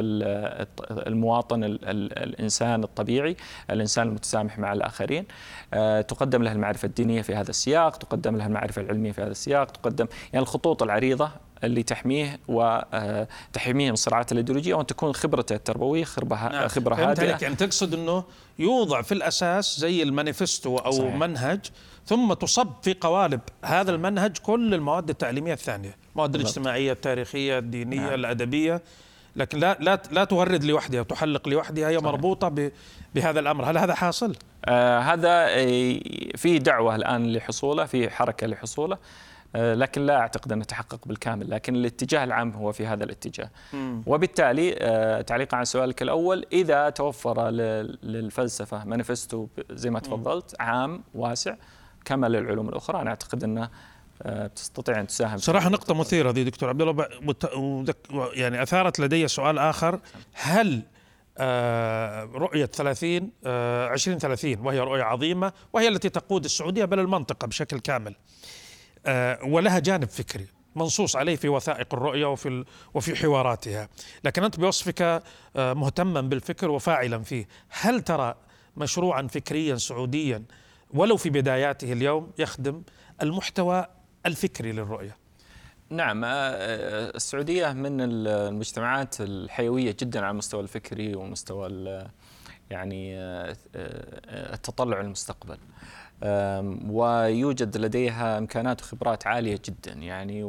المواطن 0.91 1.65
الإنسان 1.65 2.85
الطبيعي 2.85 3.37
الإنسان 3.71 4.09
المتسامح 4.09 4.59
مع 4.59 4.73
الآخرين 4.73 5.25
آه، 5.75 6.01
تقدم 6.01 6.43
له 6.43 6.53
المعرفة 6.53 6.87
الدينية 6.87 7.23
في 7.23 7.35
هذا 7.35 7.51
السياق 7.51 7.97
تقدم 7.97 8.37
له 8.37 8.47
المعرفة 8.47 8.83
العلمية 8.83 9.13
في 9.13 9.23
هذا 9.23 9.31
السياق 9.31 9.71
تقدم 9.71 10.07
يعني 10.33 10.43
الخطوط 10.43 10.83
العريضة 10.83 11.31
اللي 11.65 11.83
تحميه 11.83 12.41
وتحميه 12.49 13.87
من 13.87 13.93
الصراعات 13.93 14.33
الإيديولوجية 14.33 14.75
وأن 14.75 14.87
تكون 14.87 15.13
خبرته 15.13 15.55
التربوية 15.55 16.05
خبره 16.05 16.49
نعم. 16.49 16.69
خبرة 16.69 16.95
هادئة 16.95 17.39
يعني 17.43 17.57
تقصد 17.57 17.95
إنه 17.95 18.25
يوضع 18.59 19.03
في 19.03 19.13
الأساس 19.13 19.81
زي 19.81 20.03
المانيفستو 20.03 20.79
أو 20.79 20.91
صحيح. 20.91 21.15
منهج 21.15 21.61
ثم 22.07 22.33
تصب 22.33 22.69
في 22.83 22.95
قوالب 23.01 23.41
هذا 23.65 23.91
المنهج 23.91 24.39
كل 24.39 24.75
المواد 24.75 25.11
التعليمية 25.11 25.53
الثانية، 25.53 25.97
المواد 26.13 26.35
الاجتماعية، 26.35 26.93
التاريخية، 26.93 27.59
الدينية، 27.59 28.01
نعم. 28.01 28.15
الأدبية، 28.15 28.83
لكن 29.37 29.59
لا 29.59 29.77
لا 29.81 30.03
لا 30.11 30.25
تورد 30.25 30.65
لوحدها 30.65 31.01
وتحلق 31.01 31.49
لوحدها 31.49 31.89
هي 31.89 31.95
صحيح. 31.95 32.05
مربوطة 32.05 32.71
بهذا 33.15 33.41
الأمر، 33.41 33.71
هل 33.71 33.79
هذا 33.79 33.95
حاصل؟ 33.95 34.37
آه 34.65 34.99
هذا 34.99 35.47
في 36.37 36.59
دعوة 36.59 36.97
الآن 36.97 37.33
لحصوله، 37.33 37.85
في 37.85 38.11
حركة 38.11 38.47
لحصوله. 38.47 38.99
آه، 39.57 39.75
لكن 39.75 40.07
لا 40.07 40.17
أعتقد 40.19 40.53
أنه 40.53 40.65
تحقق 40.65 41.09
بالكامل 41.09 41.51
لكن 41.51 41.75
الاتجاه 41.75 42.25
العام 42.25 42.51
هو 42.51 42.73
في 42.73 42.87
هذا 42.87 43.05
الاتجاه. 43.05 43.51
مم. 43.73 44.03
وبالتالي 44.07 44.77
آه، 44.79 45.21
تعليقا 45.21 45.57
على 45.57 45.65
سؤالك 45.65 46.03
الأول 46.03 46.47
إذا 46.53 46.91
توفر 46.91 47.51
للفلسفة 47.51 48.85
مانيفستو 48.85 49.47
زي 49.71 49.91
ما 49.91 50.01
تفضلت 50.01 50.57
عام 50.61 51.05
واسع 51.15 51.55
كما 52.05 52.27
للعلوم 52.27 52.69
الأخرى 52.69 53.03
أنا 53.03 53.11
أعتقد 53.11 53.45
أنه 53.45 53.71
آه، 54.23 54.47
تستطيع 54.47 55.01
أن 55.01 55.07
تساهم 55.07 55.39
صراحة 55.39 55.69
نقطة 55.69 55.95
مثيرة 55.95 56.31
دي 56.31 56.45
دكتور 56.45 56.69
عبد 56.69 56.83
الله. 56.83 57.07
يعني 58.35 58.63
أثارت 58.63 59.01
لدي 59.01 59.29
سؤال 59.29 59.59
آخر. 59.59 60.01
هل 60.33 60.83
رؤية 62.35 62.67
30 62.67 63.31
2030 63.47 64.59
وهي 64.67 64.81
رؤية 64.81 65.03
عظيمة 65.03 65.53
وهي 65.73 65.89
التي 65.89 66.09
تقود 66.09 66.45
السعودية 66.45 66.85
بل 66.85 66.99
المنطقة 66.99 67.47
بشكل 67.47 67.79
كامل؟ 67.79 68.15
ولها 69.45 69.79
جانب 69.79 70.09
فكري 70.09 70.47
منصوص 70.77 71.17
عليه 71.17 71.37
في 71.37 71.49
وثائق 71.49 71.95
الرؤية 71.95 72.27
وفي 72.27 72.65
وفي 72.95 73.17
حواراتها. 73.17 73.89
لكن 74.25 74.45
أنت 74.45 74.61
بوصفك 74.61 75.23
آه، 75.57 75.73
مهتما 75.73 76.21
بالفكر 76.21 76.71
وفاعلا 76.71 77.23
فيه. 77.23 77.49
هل 77.69 78.01
ترى 78.01 78.35
مشروعا 78.77 79.27
فكريا 79.27 79.77
سعوديا 79.77 80.43
ولو 80.91 81.17
في 81.17 81.31
بداياته 81.31 81.93
اليوم 81.93 82.31
يخدم 82.39 82.83
المحتوى 83.23 83.87
الفكري 84.27 84.73
للرؤية؟ 84.73 85.17
نعم 85.91 86.23
آه، 86.25 87.11
السعودية 87.17 87.73
من 87.73 88.01
المجتمعات 88.01 89.21
الحيوية 89.21 89.97
جدا 90.01 90.21
على 90.21 90.31
المستوى 90.31 90.61
الفكري 90.61 91.15
ومستوى 91.15 91.69
يعني 92.71 93.17
التطلع 94.55 95.01
للمستقبل 95.01 95.59
ويوجد 96.23 97.77
لديها 97.77 98.39
إمكانات 98.39 98.83
وخبرات 98.83 99.27
عالية 99.27 99.59
جدا 99.65 99.93
يعني 99.93 100.43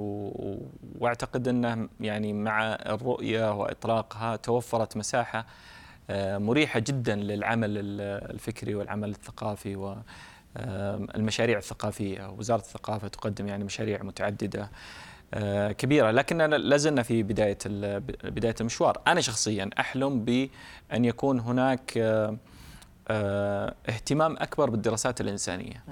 وأعتقد 1.00 1.48
إنه 1.48 1.90
يعني 2.00 2.34
مع 2.34 2.74
الرؤية 2.74 3.54
وإطلاقها 3.54 4.36
توفرت 4.36 4.98
مساحة 4.98 5.46
مريحة 6.20 6.80
جدا 6.80 7.16
للعمل 7.16 7.72
الفكري 8.01 8.75
والعمل 8.75 9.10
الثقافي 9.10 9.75
والمشاريع 10.56 11.58
الثقافية. 11.58 12.30
وزارة 12.30 12.60
الثقافة 12.60 13.08
تقدم 13.08 13.48
يعني 13.48 13.63
مشاريع 13.63 14.04
متعددة 14.04 14.70
كبيرة 15.72 16.12
لكننا 16.12 16.56
لازلنا 16.56 17.04
في 17.04 17.24
بداية 17.24 17.58
بداية 18.24 18.56
المشوار. 18.62 19.01
أنا 19.08 19.22
شخصيا 19.22 19.70
أحلم 19.80 20.25
بأن 20.25 21.06
يكون 21.06 21.40
هناك 21.40 21.98
آه، 21.98 22.38
اهتمام 23.89 24.36
أكبر 24.39 24.70
بالدراسات 24.70 25.22
الإنسانية. 25.22 25.84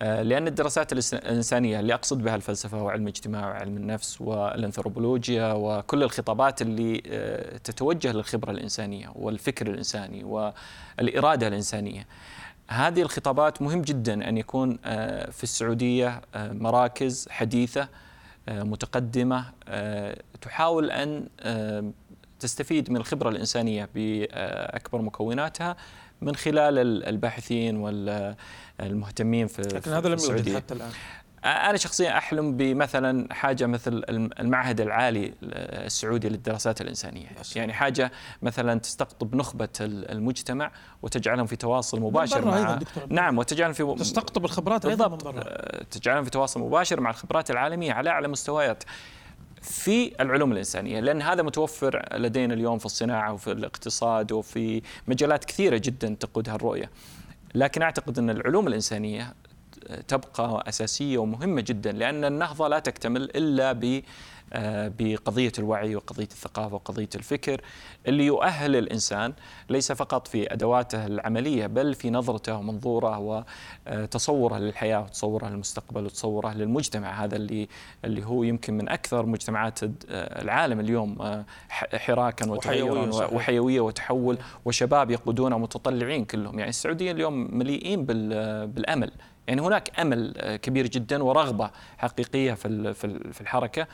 آه، 0.00 0.22
لأن 0.22 0.46
الدراسات 0.46 0.92
الإنسانية 0.92 1.80
اللي 1.80 1.94
أقصد 1.94 2.22
بها 2.22 2.34
الفلسفة 2.34 2.82
وعلم 2.82 3.02
الاجتماع 3.02 3.48
وعلم 3.48 3.76
النفس 3.76 4.20
والأنثروبولوجيا 4.20 5.52
وكل 5.52 6.02
الخطابات 6.02 6.62
اللي 6.62 7.02
آه، 7.06 7.56
تتوجه 7.56 8.12
للخبرة 8.12 8.50
الإنسانية 8.50 9.12
والفكر 9.14 9.66
الإنساني 9.66 10.24
والإرادة 10.24 11.48
الإنسانية. 11.48 12.06
هذه 12.68 13.02
الخطابات 13.02 13.62
مهم 13.62 13.82
جدا 13.82 14.28
أن 14.28 14.38
يكون 14.38 14.76
في 15.30 15.42
السعودية 15.42 16.20
مراكز 16.36 17.28
حديثة 17.30 17.88
متقدمة 18.48 19.44
تحاول 20.40 20.90
أن 20.90 21.28
تستفيد 22.42 22.90
من 22.90 22.96
الخبرة 22.96 23.28
الإنسانية 23.28 23.88
بأكبر 23.94 25.02
مكوناتها 25.02 25.76
من 26.20 26.34
خلال 26.34 27.04
الباحثين 27.08 27.76
والمهتمين 27.76 29.46
في 29.46 29.62
لكن 29.62 29.90
هذا 29.90 30.08
لم 30.08 30.18
يوجد 30.18 30.56
حتى 30.56 30.74
الآن. 30.74 30.90
أنا 31.44 31.76
شخصيا 31.76 32.18
أحلم 32.18 32.56
بمثلا 32.56 33.34
حاجة 33.34 33.66
مثل 33.66 34.04
المعهد 34.08 34.80
العالي 34.80 35.34
السعودي 35.42 36.28
للدراسات 36.28 36.80
الإنسانية. 36.80 37.26
بس. 37.40 37.56
يعني 37.56 37.72
حاجة 37.72 38.12
مثلا 38.42 38.80
تستقطب 38.80 39.36
نخبة 39.36 39.68
المجتمع 39.80 40.72
وتجعلهم 41.02 41.46
في 41.46 41.56
تواصل 41.56 42.00
مباشر 42.00 42.44
مع 42.44 42.58
أيضا 42.58 42.74
دكتور 42.74 43.06
نعم 43.08 43.38
وتجعلهم 43.38 43.72
في 43.72 43.94
تستقطب 43.98 44.44
الخبرات 44.44 44.86
أيضا 44.86 45.06
برا. 45.06 45.42
تجعلهم 45.90 46.24
في 46.24 46.30
تواصل 46.30 46.60
مباشر 46.60 47.00
مع 47.00 47.10
الخبرات 47.10 47.50
العالمية 47.50 47.92
على 47.92 48.10
أعلى 48.10 48.28
مستويات. 48.28 48.84
في 49.62 50.22
العلوم 50.22 50.52
الإنسانية 50.52 51.00
لأن 51.00 51.22
هذا 51.22 51.42
متوفر 51.42 52.08
لدينا 52.18 52.54
اليوم 52.54 52.78
في 52.78 52.86
الصناعة 52.86 53.32
وفي 53.32 53.52
الاقتصاد 53.52 54.32
وفي 54.32 54.82
مجالات 55.08 55.44
كثيرة 55.44 55.76
جدا 55.84 56.16
تقودها 56.20 56.54
الرؤية. 56.54 56.90
لكن 57.54 57.82
أعتقد 57.82 58.18
أن 58.18 58.30
العلوم 58.30 58.68
الإنسانية 58.68 59.34
تبقى 60.08 60.64
أساسية 60.68 61.18
ومهمة 61.18 61.60
جدا 61.60 61.92
لأن 61.92 62.24
النهضة 62.24 62.68
لا 62.68 62.78
تكتمل 62.78 63.22
إلا 63.22 63.72
بقضية 64.98 65.52
الوعي 65.58 65.96
وقضية 65.96 66.24
الثقافة 66.24 66.74
وقضية 66.74 67.08
الفكر 67.14 67.60
اللي 68.08 68.26
يؤهل 68.26 68.76
الإنسان 68.76 69.32
ليس 69.70 69.92
فقط 69.92 70.28
في 70.28 70.52
أدواته 70.52 71.06
العملية 71.06 71.66
بل 71.66 71.94
في 71.94 72.10
نظرته 72.10 72.56
ومنظوره 72.56 73.18
وتصوره 73.86 74.58
للحياة 74.58 75.00
وتصوره 75.00 75.48
للمستقبل 75.48 76.04
وتصوره 76.04 76.52
للمجتمع. 76.52 77.24
هذا 77.24 77.36
اللي 77.36 77.68
اللي 78.04 78.24
هو 78.24 78.42
يمكن 78.42 78.76
من 78.76 78.88
أكثر 78.88 79.26
مجتمعات 79.26 79.80
العالم 80.10 80.80
اليوم 80.80 81.22
آه، 81.22 81.44
حراكا 81.92 82.50
وتغيرا 82.50 83.10
وحيوية 83.32 83.80
وتحول 83.80 84.38
وشباب 84.64 85.10
يقودون 85.10 85.54
متطلعين 85.54 86.24
كلهم. 86.24 86.58
يعني 86.58 86.68
السعودية 86.68 87.12
اليوم 87.12 87.58
مليئين 87.58 88.04
بالأمل. 88.04 89.12
يعني 89.46 89.60
هناك 89.60 90.00
أمل 90.00 90.34
آه، 90.36 90.56
كبير 90.56 90.86
جدا 90.86 91.22
ورغبة 91.22 91.70
حقيقية 91.98 92.54
في 92.54 92.94
في 93.32 93.40
الحركة. 93.40 93.86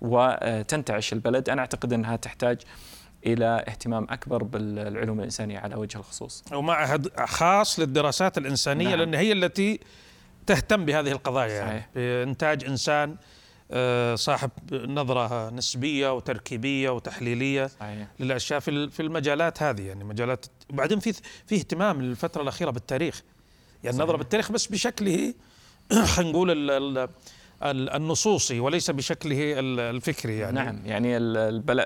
وتنتعش 0.00 1.12
البلد 1.12 1.50
أنا 1.50 1.60
أعتقد 1.60 1.92
أنها 1.92 2.16
تحتاج 2.16 2.58
إلى 3.26 3.64
اهتمام 3.68 4.06
أكبر 4.10 4.42
بالعلوم 4.42 5.18
الإنسانية 5.18 5.58
على 5.58 5.74
وجه 5.74 5.98
الخصوص. 5.98 6.44
ومعهد 6.52 7.20
خاص 7.20 7.80
للدراسات 7.80 8.38
الإنسانية 8.38 8.88
نعم. 8.88 8.98
لأن 8.98 9.14
هي 9.14 9.32
التي 9.32 9.80
تهتم 10.46 10.84
بهذه 10.84 11.12
القضايا 11.12 11.60
صحيح. 11.60 11.72
يعني 11.72 11.86
بإنتاج 11.94 12.64
إنسان 12.64 13.16
آه، 13.70 14.14
صاحب 14.14 14.50
نظرة 14.72 15.50
نسبية 15.50 16.14
وتركيبية 16.14 16.90
وتحليلية 16.90 17.66
صحيح. 17.66 18.06
للأشياء 18.20 18.60
في 18.60 18.90
في 18.90 19.02
المجالات 19.02 19.62
هذه 19.62 19.82
يعني 19.82 20.04
مجالات 20.04 20.46
وبعدين 20.70 20.98
في 20.98 21.12
في 21.46 21.54
اهتمام 21.54 22.00
الفترة 22.00 22.42
الأخيرة 22.42 22.70
بالتاريخ 22.70 23.22
يعني 23.84 23.96
النظره 23.96 24.16
بالتاريخ 24.16 24.52
بس 24.52 24.66
بشكله 24.66 25.34
خلينا 26.14 26.30
نقول 26.30 27.08
النصوصي 27.62 28.60
وليس 28.60 28.90
بشكله 28.90 29.54
الفكري 29.58 30.38
يعني. 30.38 30.54
نعم 30.54 30.80
يعني 30.84 31.18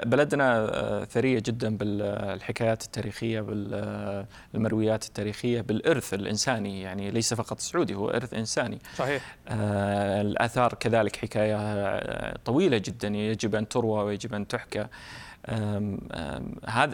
بلدنا 0.05 0.59
آه، 0.59 1.05
ثرية 1.05 1.43
جدا 1.47 1.77
بالحكايات 1.77 2.83
التاريخية 2.83 3.41
بالمرويات 3.41 5.05
التاريخية 5.05 5.61
بالإرث 5.61 6.15
الإنساني 6.15 6.81
يعني 6.81 7.11
ليس 7.11 7.35
فقط 7.35 7.61
سعودي 7.61 7.95
هو 7.95 8.11
إرث 8.11 8.35
إنساني. 8.35 8.79
صحيح. 8.97 9.37
آه 9.49 10.21
الآثار 10.21 10.75
كذلك 10.75 11.17
حكاية 11.17 11.57
آه، 11.57 12.39
طويلة 12.45 12.79
جدا 12.79 13.09
يجب 13.09 13.55
أن 13.55 13.69
تروى 13.69 14.05
ويجب 14.05 14.35
أن 14.35 14.49
تحكى. 14.49 14.87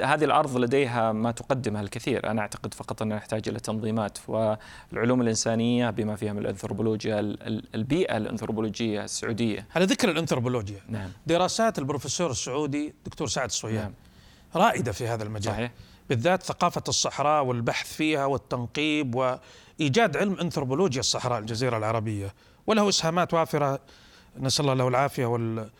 هذه 0.02 0.24
الأرض 0.24 0.56
لديها 0.56 1.12
ما 1.12 1.30
تقدمها 1.30 1.82
الكثير 1.82 2.30
أنا 2.30 2.40
أعتقد 2.40 2.74
فقط 2.74 3.02
انها 3.02 3.16
نحتاج 3.16 3.48
إلى 3.48 3.60
تنظيمات 3.60 4.18
والعلوم 4.28 5.22
الإنسانية 5.22 5.90
بما 5.90 6.16
فيها 6.16 6.32
من 6.32 6.38
الأنثروبولوجيا 6.38 7.20
البيئة 7.74 8.16
الأنثروبولوجية 8.16 9.04
السعودية 9.04 9.66
على 9.76 9.84
ذكر 9.84 10.10
الأنثروبولوجيا 10.10 10.80
نعم. 10.88 11.10
دراسات 11.26 11.78
البروفيسور 11.78 12.30
السعودي 12.30 12.94
دكتور 13.06 13.28
سعد 13.28 13.48
الصويان 13.48 13.82
نعم. 13.82 13.92
رائدة 14.64 14.92
في 14.92 15.08
هذا 15.08 15.22
المجال 15.22 15.54
صحيح. 15.54 15.70
بالذات 16.08 16.42
ثقافة 16.42 16.82
الصحراء 16.88 17.44
والبحث 17.44 17.92
فيها 17.92 18.26
والتنقيب 18.26 19.14
وإيجاد 19.14 20.16
علم 20.16 20.34
أنثروبولوجيا 20.40 21.00
الصحراء 21.00 21.38
الجزيرة 21.38 21.76
العربية 21.78 22.34
وله 22.66 22.88
إسهامات 22.88 23.34
وافرة 23.34 23.80
نسأل 24.38 24.64
الله 24.64 24.74
له 24.74 24.88
العافية 24.88 25.26
وال 25.26 25.70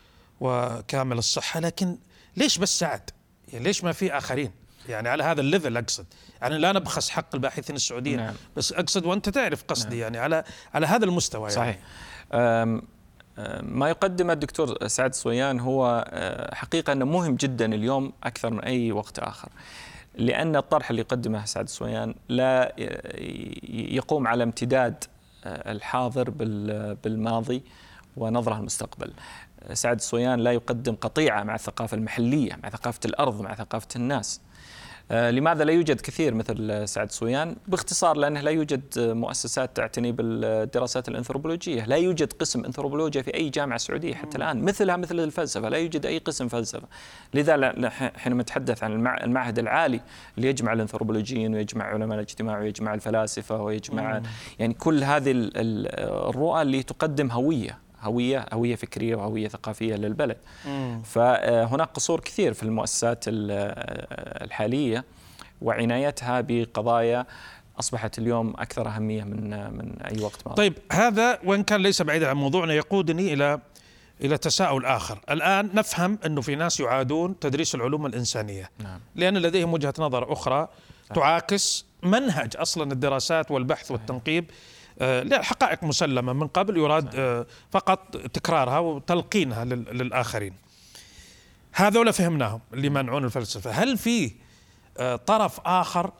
وكامل 0.40 1.18
الصحة 1.18 1.60
لكن 1.60 1.96
ليش 2.36 2.58
بس 2.58 2.78
سعد 2.78 3.10
يعني 3.52 3.64
ليش 3.64 3.84
ما 3.84 3.92
في 3.92 4.12
آخرين 4.18 4.50
يعني 4.88 5.08
على 5.08 5.24
هذا 5.24 5.40
الليفل 5.40 5.76
أقصد 5.76 6.06
يعني 6.42 6.58
لا 6.58 6.72
نبخس 6.72 7.10
حق 7.10 7.34
الباحثين 7.34 7.76
السعوديين 7.76 8.16
نعم. 8.16 8.34
بس 8.56 8.72
أقصد 8.72 9.06
وأنت 9.06 9.28
تعرف 9.28 9.64
قصدي 9.64 10.00
نعم. 10.00 10.02
يعني 10.02 10.18
على 10.18 10.44
على 10.74 10.86
هذا 10.86 11.04
المستوى 11.04 11.50
صحيح 11.50 11.78
يعني. 12.32 12.82
ما 13.62 13.88
يقدمه 13.88 14.32
الدكتور 14.32 14.86
سعد 14.88 15.14
صويان 15.14 15.60
هو 15.60 16.04
أه، 16.08 16.54
حقيقة 16.54 16.92
أنه 16.92 17.04
مهم 17.04 17.36
جدا 17.36 17.74
اليوم 17.74 18.12
أكثر 18.24 18.50
من 18.50 18.60
أي 18.60 18.92
وقت 18.92 19.18
آخر 19.18 19.48
لأن 20.14 20.56
الطرح 20.56 20.90
اللي 20.90 21.02
يقدمه 21.02 21.44
سعد 21.44 21.68
صويان 21.68 22.14
لا 22.28 22.72
يقوم 23.68 24.26
على 24.26 24.42
امتداد 24.44 25.04
أه، 25.44 25.72
الحاضر 25.72 26.30
بالماضي 27.04 27.62
ونظرة 28.16 28.58
المستقبل 28.58 29.12
سعد 29.72 29.96
الصويان 29.96 30.40
لا 30.40 30.52
يقدم 30.52 30.94
قطيعة 30.94 31.42
مع 31.42 31.54
الثقافة 31.54 31.96
المحلية 31.96 32.58
مع 32.62 32.70
ثقافة 32.70 33.00
الأرض 33.04 33.40
مع 33.40 33.54
ثقافة 33.54 33.88
الناس. 33.96 34.40
آه، 35.10 35.30
لماذا 35.30 35.64
لا 35.64 35.72
يوجد 35.72 36.00
كثير 36.00 36.34
مثل 36.34 36.88
سعد 36.88 37.10
سويان؟ 37.10 37.56
باختصار 37.68 38.16
لأنه 38.16 38.40
لا 38.40 38.50
يوجد 38.50 38.82
مؤسسات 38.96 39.76
تعتني 39.76 40.12
بالدراسات 40.12 41.08
الأنثروبولوجية 41.08 41.84
لا 41.84 41.96
يوجد 41.96 42.32
قسم 42.32 42.64
أنثروبولوجيا 42.64 43.22
في 43.22 43.34
أي 43.34 43.48
جامعة 43.48 43.78
سعودية 43.78 44.14
حتى 44.14 44.38
الآن 44.38 44.62
مثلها 44.62 44.96
مثل 44.96 45.20
الفلسفة 45.20 45.68
لا 45.68 45.76
يوجد 45.76 46.06
أي 46.06 46.18
قسم 46.18 46.48
فلسفة. 46.48 46.88
لذا 47.34 47.72
حينما 48.16 48.42
نتحدث 48.42 48.84
عن 48.84 49.06
المعهد 49.06 49.58
العالي 49.58 50.00
اللي 50.36 50.48
يجمع 50.48 50.72
الأنثروبولوجيين 50.72 51.54
ويجمع 51.54 51.84
علماء 51.84 52.14
الاجتماع 52.14 52.58
ويجمع 52.58 52.94
الفلاسفة 52.94 53.62
ويجمع 53.62 54.22
يعني 54.58 54.74
كل 54.74 55.04
هذه 55.04 55.32
الرؤى 55.56 56.62
اللي 56.62 56.82
تقدم 56.82 57.30
هوية. 57.30 57.85
هوية 58.06 58.46
هوية 58.52 58.76
فكرية 58.76 59.16
وهوية 59.16 59.48
ثقافية 59.48 59.94
للبلد 59.94 60.36
مم. 60.66 61.02
فهناك 61.04 61.88
قصور 61.88 62.20
كثير 62.20 62.54
في 62.54 62.62
المؤسسات 62.62 63.24
الحالية 63.28 65.04
وعنايتها 65.62 66.40
بقضايا 66.40 67.26
أصبحت 67.80 68.18
اليوم 68.18 68.54
أكثر 68.58 68.88
أهمية 68.88 69.24
من 69.24 69.50
من 69.50 70.02
أي 70.02 70.22
وقت 70.22 70.46
ماضي. 70.46 70.56
طيب 70.56 70.74
هذا 70.92 71.38
وإن 71.44 71.62
كان 71.62 71.82
ليس 71.82 72.02
بعيدا 72.02 72.28
عن 72.28 72.36
موضوعنا 72.36 72.74
يقودني 72.74 73.32
إلى 73.32 73.60
إلى 74.24 74.38
تساؤل 74.38 74.84
آخر، 74.84 75.18
الآن 75.30 75.70
نفهم 75.74 76.18
أنه 76.26 76.40
في 76.40 76.54
ناس 76.54 76.80
يعادون 76.80 77.38
تدريس 77.38 77.74
العلوم 77.74 78.06
الإنسانية 78.06 78.70
نعم. 78.84 79.00
لأن 79.14 79.38
لديهم 79.38 79.72
وجهة 79.72 79.94
نظر 79.98 80.32
أخرى 80.32 80.68
تعاكس 81.14 81.86
منهج 82.02 82.56
أصلا 82.56 82.92
الدراسات 82.92 83.50
والبحث 83.50 83.90
والتنقيب 83.90 84.44
آه، 84.50 84.75
لا 85.00 85.42
حقائق 85.42 85.84
مسلمة. 85.84 86.32
من 86.32 86.46
قبل 86.46 86.76
يراد 86.76 87.14
آه، 87.14 87.46
فقط 87.70 88.16
تكرارها 88.16 88.78
وتلقينها 88.78 89.64
للآخرين. 89.64 90.54
هذولا 91.72 92.10
فهمناهم 92.10 92.60
اللي 92.74 92.88
منعون 92.88 93.24
الفلسفة. 93.24 93.70
هل 93.70 93.98
في 93.98 94.32
آه، 94.98 95.16
طرف 95.16 95.60
آخر 95.64 96.12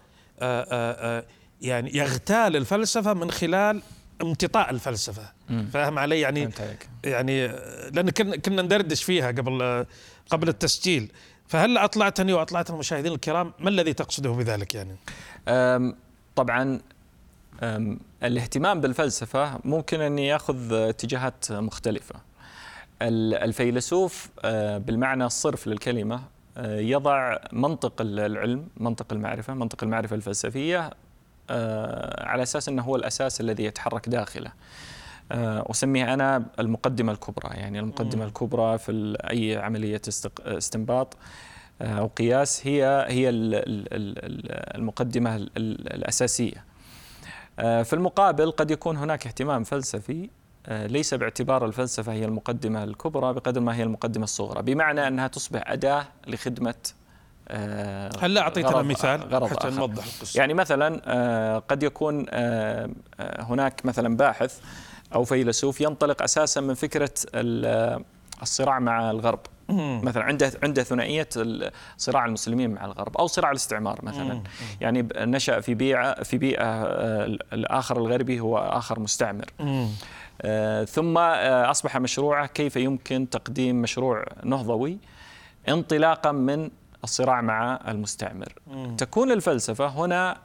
يعني 1.62 1.97
يغتال 1.97 2.56
الفلسفة 2.56 3.14
من 3.14 3.30
خلال 3.30 3.83
امتطاء 4.23 4.71
الفلسفة؟ 4.71 5.33
فاهم 5.73 5.99
علي؟ 5.99 6.21
يعني 6.21 6.50
يعني 7.04 7.47
لأن 7.92 8.11
كنا 8.11 8.62
ندردش 8.62 9.04
فيها 9.04 9.28
قبل 9.28 9.87
قبل 10.30 10.49
التسجيل. 10.49 11.12
فهل 11.49 11.78
أطلعتني 11.78 12.33
وأطلعت 12.33 12.71
المشاهدين 12.71 13.12
الكرام 13.12 13.52
ما 13.59 13.68
الذي 13.68 13.92
تقصده 13.92 14.30
بذلك 14.30 14.75
يعني؟ 14.75 14.97
طبعا 16.37 16.80
الاهتمام 18.23 18.81
بالفلسفة 18.81 19.61
ممكن 19.65 20.01
أن 20.01 20.19
يأخذ 20.19 20.73
اتجاهات 20.73 21.53
مختلفة. 21.53 22.15
الفيلسوف 23.03 24.31
أه، 24.45 24.79
بالمعنى 24.79 25.25
الصرف 25.25 25.67
للكلمة 25.67 26.21
أه، 26.57 26.79
يضع 26.79 27.37
منطق 27.53 28.01
العلم 28.01 28.69
منطق 28.77 29.13
المعرفة 29.13 29.55
منطق 29.55 29.85
المعرفة 29.85 30.17
الفلسفية 30.17 30.91
أه، 31.51 32.29
على 32.29 32.43
أساس 32.43 32.69
أنه 32.69 32.83
هو 32.83 32.97
الأساس 32.97 33.41
الذي 33.41 33.65
يتحرك 33.65 34.09
داخله. 34.09 34.52
أسميها 35.30 36.15
أنا 36.15 36.47
المقدمة 36.59 37.13
الكبرى 37.13 37.57
يعني 37.57 37.80
المقدمة 37.80 38.25
الكبرى 38.25 38.78
في 38.78 39.17
أي 39.30 39.57
عملية 39.57 40.00
استنباط 40.41 41.17
أو 41.83 42.07
قياس 42.07 42.67
هي 42.67 43.07
هي 43.09 43.30
المقدمة 44.75 45.37
الأساسية. 45.57 46.65
في 47.56 47.92
المقابل 47.92 48.50
قد 48.50 48.71
يكون 48.71 48.97
هناك 48.97 49.26
اهتمام 49.26 49.64
فلسفي 49.64 50.30
آه، 50.69 50.86
ليس 50.86 51.14
باعتبار 51.14 51.66
الفلسفة 51.66 52.12
هي 52.12 52.25
المقدمة 52.25 52.84
الكبرى 52.84 53.32
بقدر 53.32 53.60
ما 53.60 53.76
هي 53.76 53.82
المقدمة 53.82 54.25
الصغرى 54.25 54.62
بمعنى 54.62 55.08
أنها 55.08 55.28
تصبح 55.28 55.71
أداة 55.71 56.04
لخدمة 56.26 56.75
آه، 57.49 58.10
هل 58.21 58.38
أعطيتنا 58.38 58.82
مثال 58.82 59.21
غرض 59.21 59.49
حتى 59.49 59.71
نوضح 59.71 60.04
القصة؟ 60.04 60.38
يعني 60.38 60.54
مثلا 60.54 61.58
قد 61.69 61.82
يكون 61.82 62.26
هناك 63.21 63.86
مثلا 63.86 64.16
باحث 64.16 64.60
أو 65.14 65.25
فيلسوف 65.25 65.80
ينطلق 65.80 66.23
أساسا 66.23 66.60
من 66.60 66.75
فكرة 66.75 67.10
الصراع 68.43 68.79
مع 68.79 69.11
الغرب. 69.11 69.41
مثلا 69.69 70.23
عنده 70.25 70.53
عنده 70.63 70.83
ثنائية 70.83 71.29
صراع 71.97 72.27
المسلمين 72.27 72.71
مع 72.71 72.85
الغرب 72.85 73.17
أو 73.17 73.27
صراع 73.27 73.51
الاستعمار 73.51 73.99
مثلا. 74.03 74.43
يعني 74.81 75.09
نشأ 75.17 75.61
في 75.61 75.75
بيئه 75.75 76.23
في 76.23 76.39
بيئة 76.39 76.65
آه، 76.65 77.25
الآخر 77.53 77.97
الغربي 77.97 78.41
هو 78.41 78.59
آخر 78.59 79.01
مستعمر. 79.01 79.45
آه، 80.43 80.85
ثم 80.85 81.19
آه، 81.19 81.71
أصبح 81.71 81.97
مشروعه 81.97 82.47
كيف 82.47 82.77
يمكن 82.77 83.31
تقديم 83.31 83.83
مشروع 83.83 84.25
نهضوي 84.45 84.99
انطلاقا 85.69 86.33
من 86.33 86.71
الصراع 87.05 87.41
مع 87.41 87.81
المستعمر. 87.89 88.53
مم. 88.67 88.97
تكون 88.97 89.33
الفلسفة 89.33 89.87
هنا 89.87 90.37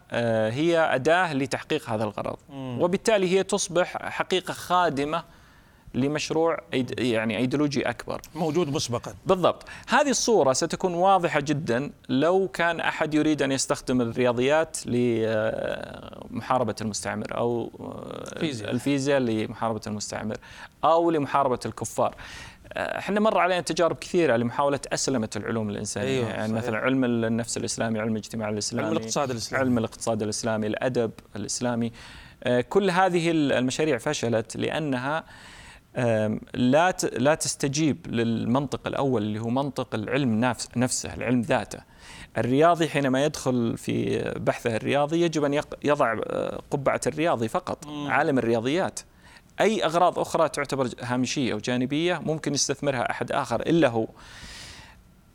هي 0.49 0.79
أداة 0.79 1.33
لتحقيق 1.33 1.89
هذا 1.89 2.03
الغرض. 2.03 2.37
مم. 2.49 2.81
وبالتالي 2.81 3.37
هي 3.37 3.43
تصبح 3.43 3.97
حقيقة 4.09 4.53
خادمة 4.53 5.23
لمشروع 5.93 6.57
يعني 6.97 7.37
إيديولوجي 7.37 7.81
أكبر. 7.89 8.21
موجود 8.35 8.67
مسبقا. 8.67 9.13
بالضبط. 9.25 9.63
هذه 9.87 10.09
الصورة 10.09 10.53
ستكون 10.53 10.93
واضحة 10.93 11.39
جدا 11.39 11.91
لو 12.09 12.47
كان 12.47 12.79
أحد 12.79 13.13
يريد 13.13 13.41
أن 13.41 13.51
يستخدم 13.51 14.01
الرياضيات 14.01 14.77
لمحاربه 14.85 16.75
المستعمر 16.81 17.37
أو 17.37 17.71
فيزياء. 18.39 18.71
الفيزياء. 18.71 19.19
لمحاربة 19.19 19.81
المستعمر 19.87 20.37
أو 20.83 21.11
لمحاربة 21.11 21.59
الكفار. 21.65 22.15
إحنا 22.77 23.19
مر 23.19 23.37
علينا 23.37 23.61
تجارب 23.61 23.95
كثيرة 23.95 24.35
لمحاولة 24.35 24.79
أسلمة 24.93 25.29
العلوم 25.35 25.69
الإنسانية. 25.69 26.09
أيوة 26.09 26.29
يعني 26.29 26.53
صحيح. 26.53 26.63
مثلا 26.63 26.77
علم 26.77 27.05
النفس 27.05 27.57
الإسلامي 27.57 27.99
علم 27.99 28.11
الاجتماع 28.11 28.49
الإسلامي 28.49 28.87
علم 28.87 28.97
الاقتصاد 28.97 29.31
الإسلامي. 29.31 29.65
علم 29.65 29.77
الاقتصاد 29.77 30.23
الإسلامي 30.23 30.67
الأدب 30.67 31.11
الإسلامي. 31.35 31.91
آه، 32.43 32.61
كل 32.61 32.89
هذه 32.89 33.31
المشاريع 33.31 33.97
فشلت 33.97 34.57
لأنها 34.57 35.23
لا 36.53 36.95
لا 37.13 37.35
تستجيب 37.35 38.07
للمنطق 38.07 38.87
الأول 38.87 39.21
اللي 39.21 39.39
هو 39.39 39.49
منطق 39.49 39.95
العلم 39.95 40.55
نفسه 40.77 41.13
العلم 41.13 41.41
ذاته. 41.41 41.79
الرياضي 42.37 42.89
حينما 42.89 43.25
يدخل 43.25 43.77
في 43.77 44.19
بحثه 44.35 44.75
الرياضي 44.75 45.21
يجب 45.21 45.43
أن 45.43 45.61
يضع 45.83 46.19
آه، 46.23 46.61
قبعة 46.71 47.01
الرياضي 47.07 47.47
فقط 47.47 47.87
عالم 47.87 48.37
الرياضيات. 48.37 48.99
أي 49.61 49.85
أغراض 49.85 50.19
أخرى 50.19 50.49
تعتبر 50.49 50.89
هامشية 51.01 51.53
وجانبية 51.53 52.19
ممكن 52.19 52.53
يستثمرها 52.53 53.11
أحد 53.11 53.31
آخر 53.31 53.61
إلا 53.61 53.87
هو. 53.87 54.07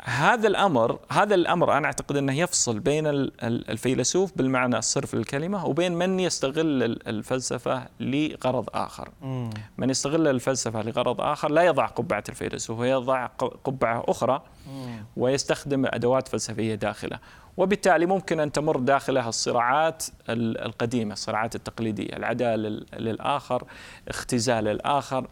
هذا 0.07 0.49
الأمر 0.49 0.99
هذا 1.11 1.35
الأمر 1.35 1.77
أنا 1.79 1.87
أعتقد 1.87 2.17
إنه 2.17 2.39
يفصل 2.39 2.79
بين 2.79 3.07
الفيلسوف 3.43 4.33
بالمعنى 4.37 4.79
الصرف 4.79 5.15
للكلمة 5.15 5.67
وبين 5.67 5.93
من 5.93 6.21
يستغل 6.21 6.83
الفلسفة 7.07 7.87
لغرض 8.01 8.69
آخر. 8.75 9.09
مم. 9.23 9.51
من 9.79 9.91
يستغل 9.91 10.29
الفلسفة 10.29 10.83
لغرض 10.83 11.21
آخر 11.21 11.51
لا 11.51 11.63
يضع 11.63 11.87
قبعة 11.87 12.25
الفيلسوف 12.29 12.79
ويضع 12.79 13.27
قبعة 13.65 14.05
أخرى 14.09 14.43
مم. 14.67 15.05
ويستخدم 15.17 15.87
أدوات 15.87 16.29
فلسفية 16.29 16.75
داخلة. 16.75 17.19
وبالتالي 17.57 18.07
ممكن 18.07 18.41
أن 18.41 18.53
تمر 18.53 18.77
داخلها 18.77 19.29
الصراعات 19.29 20.05
القديمة، 20.29 21.13
الصراعات 21.13 21.55
التقليدية، 21.55 22.17
العداء 22.17 22.57
للآخر، 22.97 23.65
اختزال 24.09 24.69
الآخر، 24.69 25.27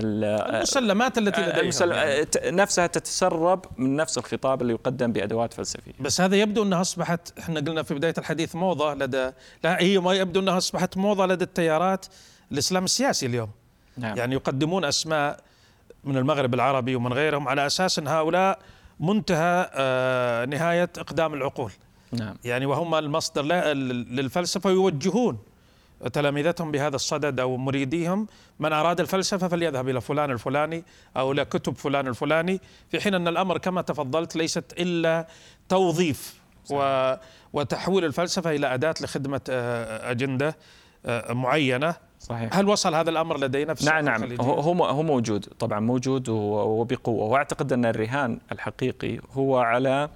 المسلمات 0.00 1.18
التي 1.18 1.40
لديها 1.40 1.60
المسل... 1.60 1.90
يعني. 1.90 2.26
نفسها 2.44 2.86
تتسرب 2.86 3.64
من 3.76 3.96
نفس 3.96 4.18
الخطاب 4.18 4.62
اللي 4.62 4.72
يقدم 4.72 5.12
بأدوات 5.12 5.54
فلسفية 5.54 5.92
بس 6.00 6.20
هذا 6.20 6.36
يبدو 6.36 6.62
أنها 6.62 6.80
أصبحت 6.80 7.38
إحنا 7.38 7.60
قلنا 7.60 7.82
في 7.82 7.94
بداية 7.94 8.14
الحديث 8.18 8.54
موضة 8.56 8.94
لدى 8.94 9.30
لا 9.64 9.80
هي 9.82 9.98
ما 9.98 10.14
يبدو 10.14 10.40
أنها 10.40 10.58
أصبحت 10.58 10.96
موضة 10.96 11.26
لدى 11.26 11.44
التيارات 11.44 12.06
الإسلام 12.52 12.84
السياسي 12.84 13.26
اليوم 13.26 13.50
نعم. 13.96 14.16
يعني 14.16 14.34
يقدمون 14.34 14.84
أسماء 14.84 15.40
من 16.04 16.16
المغرب 16.16 16.54
العربي 16.54 16.96
ومن 16.96 17.12
غيرهم 17.12 17.48
على 17.48 17.66
أساس 17.66 17.98
أن 17.98 18.08
هؤلاء 18.08 18.58
منتهى 19.00 19.70
آه 19.74 20.44
نهاية 20.44 20.90
إقدام 20.98 21.34
العقول 21.34 21.72
نعم. 22.12 22.36
يعني 22.44 22.66
وهم 22.66 22.94
المصدر 22.94 23.42
للفلسفة 23.42 24.70
يوجهون 24.70 25.38
تلامذتهم 26.12 26.72
بهذا 26.72 26.96
الصدد 26.96 27.40
أو 27.40 27.56
مريديهم 27.56 28.26
من 28.58 28.72
أراد 28.72 29.00
الفلسفة 29.00 29.48
فليذهب 29.48 29.88
إلى 29.88 30.00
فلان 30.00 30.30
الفلاني 30.30 30.84
أو 31.16 31.32
إلى 31.32 31.44
كتب 31.44 31.76
فلان 31.76 32.06
الفلاني 32.06 32.60
في 32.90 33.00
حين 33.00 33.14
أن 33.14 33.28
الأمر 33.28 33.58
كما 33.58 33.82
تفضلت 33.82 34.36
ليست 34.36 34.64
إلا 34.78 35.26
توظيف 35.68 36.40
و 36.70 37.14
وتحويل 37.52 38.04
الفلسفة 38.04 38.50
إلى 38.50 38.74
أداة 38.74 38.94
لخدمة 39.00 39.40
آه، 39.50 40.10
أجندة 40.10 40.56
آه، 41.06 41.32
معينة. 41.32 41.94
صحيح. 42.20 42.56
هل 42.56 42.68
وصل 42.68 42.94
هذا 42.94 43.10
الأمر 43.10 43.40
لدينا 43.40 43.74
في 43.74 43.86
نعم 43.86 44.04
نعم. 44.04 44.40
هو 44.40 44.84
هو 44.84 45.02
موجود 45.02 45.44
طبعا 45.58 45.80
موجود 45.80 46.28
وبقوة. 46.28 47.24
وأعتقد 47.24 47.72
أن 47.72 47.84
الرهان 47.84 48.38
الحقيقي 48.52 49.18
هو 49.32 49.58
على 49.58 50.08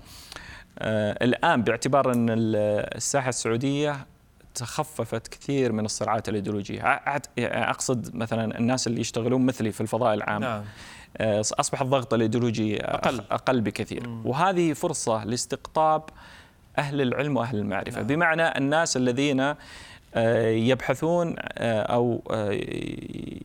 آه 0.79 1.25
الآن 1.25 1.63
باعتبار 1.63 2.13
أن 2.13 2.27
الساحة 2.31 3.29
السعودية 3.29 4.07
تخففت 4.55 5.29
كثير 5.29 5.73
من 5.73 5.85
الصراعات 5.85 6.29
الإيديولوجية 6.29 6.83
أقصد 7.39 8.17
مثلا 8.17 8.59
الناس 8.59 8.87
اللي 8.87 9.01
يشتغلون 9.01 9.47
مثلي 9.47 9.73
في 9.73 9.81
الفضاء 9.81 10.15
العام 10.15 10.41
نعم. 10.41 10.65
آه، 11.17 11.41
أصبح 11.41 11.83
الضغط 11.83 12.15
الإيديولوجي 12.15 12.85
أقل 12.85 13.21
أقل 13.31 13.61
بكثير 13.61 14.09
مم. 14.09 14.27
وهذه 14.27 14.73
فرصة 14.73 15.25
لاستقطاب 15.25 16.03
أهل 16.79 17.01
العلم 17.01 17.37
وأهل 17.37 17.59
المعرفة 17.59 17.97
نعم. 17.97 18.07
بمعنى 18.07 18.59
الناس 18.59 18.97
الذين 18.97 19.55
آه، 20.15 20.49
يبحثون 20.49 21.35
آه، 21.39 21.83
أو 21.83 22.23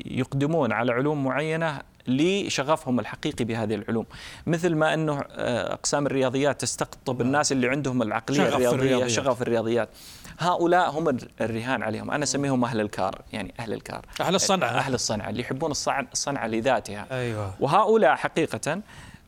يقدمون 0.06 0.72
على 0.72 0.92
علوم 0.92 1.24
معينة 1.24 1.82
لشغفهم 2.08 3.00
الحقيقي 3.00 3.46
بهذه 3.46 3.76
العلوم 3.76 4.06
مثل 4.48 4.76
ما 4.76 4.94
أنه 4.94 5.20
أقسام 5.38 6.06
الرياضيات 6.06 6.62
تستقطب 6.62 7.18
نعم. 7.18 7.28
الناس 7.28 7.52
اللي 7.52 7.70
عندهم 7.70 8.02
العقلية 8.02 8.38
شغف 8.38 8.54
الرياضية 8.56 8.76
الرياضيات. 8.76 9.10
شغف 9.10 9.42
الرياضيات 9.42 9.90
هؤلاء 10.40 10.90
هم 10.90 11.18
الرهان 11.42 11.84
عليهم. 11.84 12.12
أنا 12.12 12.24
أسميهم 12.24 12.66
أهل 12.66 12.82
الكار 12.82 13.22
يعني 13.34 13.54
أهل 13.60 13.74
الكار. 13.74 14.06
أهل 14.22 14.36
الصنعة. 14.36 14.68
أهل 14.68 14.94
الصنعة 14.94 15.30
اللي 15.30 15.42
يحبون 15.42 15.72
الصنعة 16.12 16.48
لذاتها. 16.48 17.08
أيوه. 17.12 17.54
وهؤلاء 17.60 18.16
حقيقة 18.16 18.82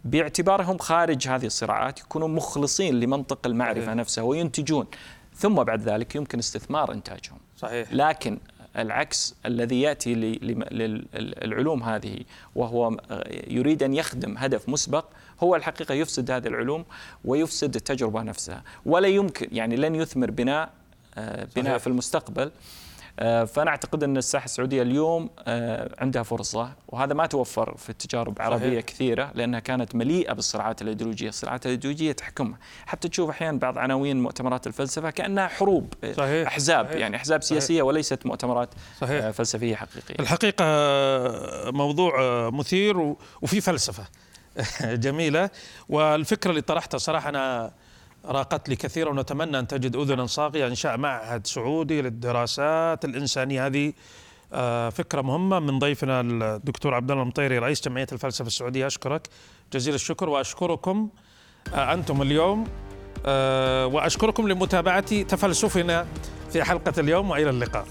باعتبارهم 0.06 0.78
خارج 0.78 1.28
هذه 1.28 1.46
الصراعات 1.46 2.00
يكونون 2.00 2.36
مخلصين 2.36 3.00
لمنطق 3.00 3.48
المعرفة 3.48 3.82
أيوه. 3.82 3.93
نفسها 3.93 4.24
وينتجون. 4.24 4.86
ثم 5.36 5.56
بعد 5.56 5.82
ذلك 5.82 6.15
يمكن 6.15 6.39
استثمار 6.39 6.93
إنتاجهم. 6.93 7.38
صحيح. 7.58 7.93
لكن 7.93 8.39
العكس 8.78 9.36
الذي 9.46 9.82
يأتي 9.82 10.15
للعلوم 10.15 11.84
هذه 11.84 12.20
وهو 12.56 12.98
يريد 13.48 13.84
أن 13.84 13.93
يخدم 13.93 14.38
هدف 14.38 14.70
مسبق 14.70 15.06
هو 15.43 15.56
الحقيقة 15.56 15.93
يفسد 15.93 16.32
هذه 16.32 16.48
العلوم 16.48 16.86
ويفسد 17.26 17.76
التجربة 17.76 18.22
نفسها. 18.22 18.63
ولا 18.86 19.08
يمكن 19.08 19.48
يعني 19.52 19.76
لن 19.76 19.96
يثمر 19.96 20.32
بناء 20.32 20.70
بناء. 21.56 21.77
في 21.77 21.88
المستقبل 21.88 22.51
آه، 23.19 23.43
فأنا 23.43 23.69
أعتقد 23.69 24.03
أن 24.03 24.17
الساحة 24.17 24.45
السعودية 24.45 24.82
اليوم 24.82 25.30
آه، 25.39 25.95
عندها 25.99 26.23
فرصة 26.23 26.73
وهذا 26.88 27.13
ما 27.13 27.25
توفر 27.25 27.77
في 27.77 27.89
التجارب 27.89 28.38
العربية 28.38 28.69
صحيح. 28.69 28.82
كثيرة 28.82 29.32
لأنها 29.36 29.60
كانت 29.60 29.95
مليئة 29.95 30.34
بالصراعات 30.34 30.82
الإيديولوجية، 30.82 31.30
الصراعات 31.30 31.65
الإيديولوجية 31.65 32.12
تحكمها، 32.12 32.60
حتى 32.86 33.10
تشوف 33.10 33.30
أحيانا 33.30 33.60
بعض 33.60 33.77
عناوين 33.77 34.23
مؤتمرات 34.23 34.67
الفلسفة 34.67 35.10
كأنها 35.10 35.47
حروب 35.47 35.93
صحيح. 36.17 36.47
أحزاب 36.47 36.86
صحيح. 36.86 36.97
يعني 36.97 37.15
أحزاب 37.15 37.43
سياسية 37.43 37.75
صحيح. 37.75 37.84
وليست 37.84 38.25
مؤتمرات 38.25 38.69
صحيح. 39.01 39.30
فلسفية 39.30 39.75
حقيقية. 39.75 40.15
الحقيقة 40.19 40.65
موضوع 41.71 42.13
مثير 42.49 42.97
وفي 43.41 43.62
فلسفة 43.62 44.03
جميلة 45.06 45.49
والفكرة 45.89 46.49
اللي 46.49 46.62
طرحتها 46.62 46.97
صراحة 46.97 47.30
أنا 47.30 47.71
راقت 48.25 48.69
لي 48.69 48.75
كثيرا 48.75 49.10
ونتمنى 49.10 49.60
أن 49.60 49.67
تجد 49.67 49.95
أذنا 49.95 50.25
صاغية 50.25 50.67
انشاء 50.67 50.97
معهد 50.97 51.47
سعودي 51.47 52.01
للدراسات 52.01 53.06
الإنسانية. 53.06 53.65
هذه 53.65 53.93
آه، 54.53 54.89
فكرة 54.89 55.21
مهمة 55.21 55.60
من 55.60 55.80
ضيفنا 55.80 56.21
الدكتور 56.21 56.93
عبد 56.93 57.12
الله 57.12 57.23
المطيري 57.23 57.58
رئيس 57.58 57.82
جمعية 57.88 58.08
الفلسفة 58.12 58.47
السعودية. 58.47 58.88
أشكرك 58.88 59.27
جزيل 59.73 59.95
الشكر 59.95 60.30
وأشكركم 60.30 61.10
آه، 61.73 61.93
أنتم 61.93 62.21
اليوم 62.21 62.67
آه، 63.25 63.86
وأشكركم 63.86 64.47
لمتابعة 64.47 65.21
تفلسفنا 65.21 66.08
في 66.51 66.63
حلقة 66.63 66.93
اليوم 66.99 67.30
وإلى 67.30 67.49
اللقاء. 67.49 67.88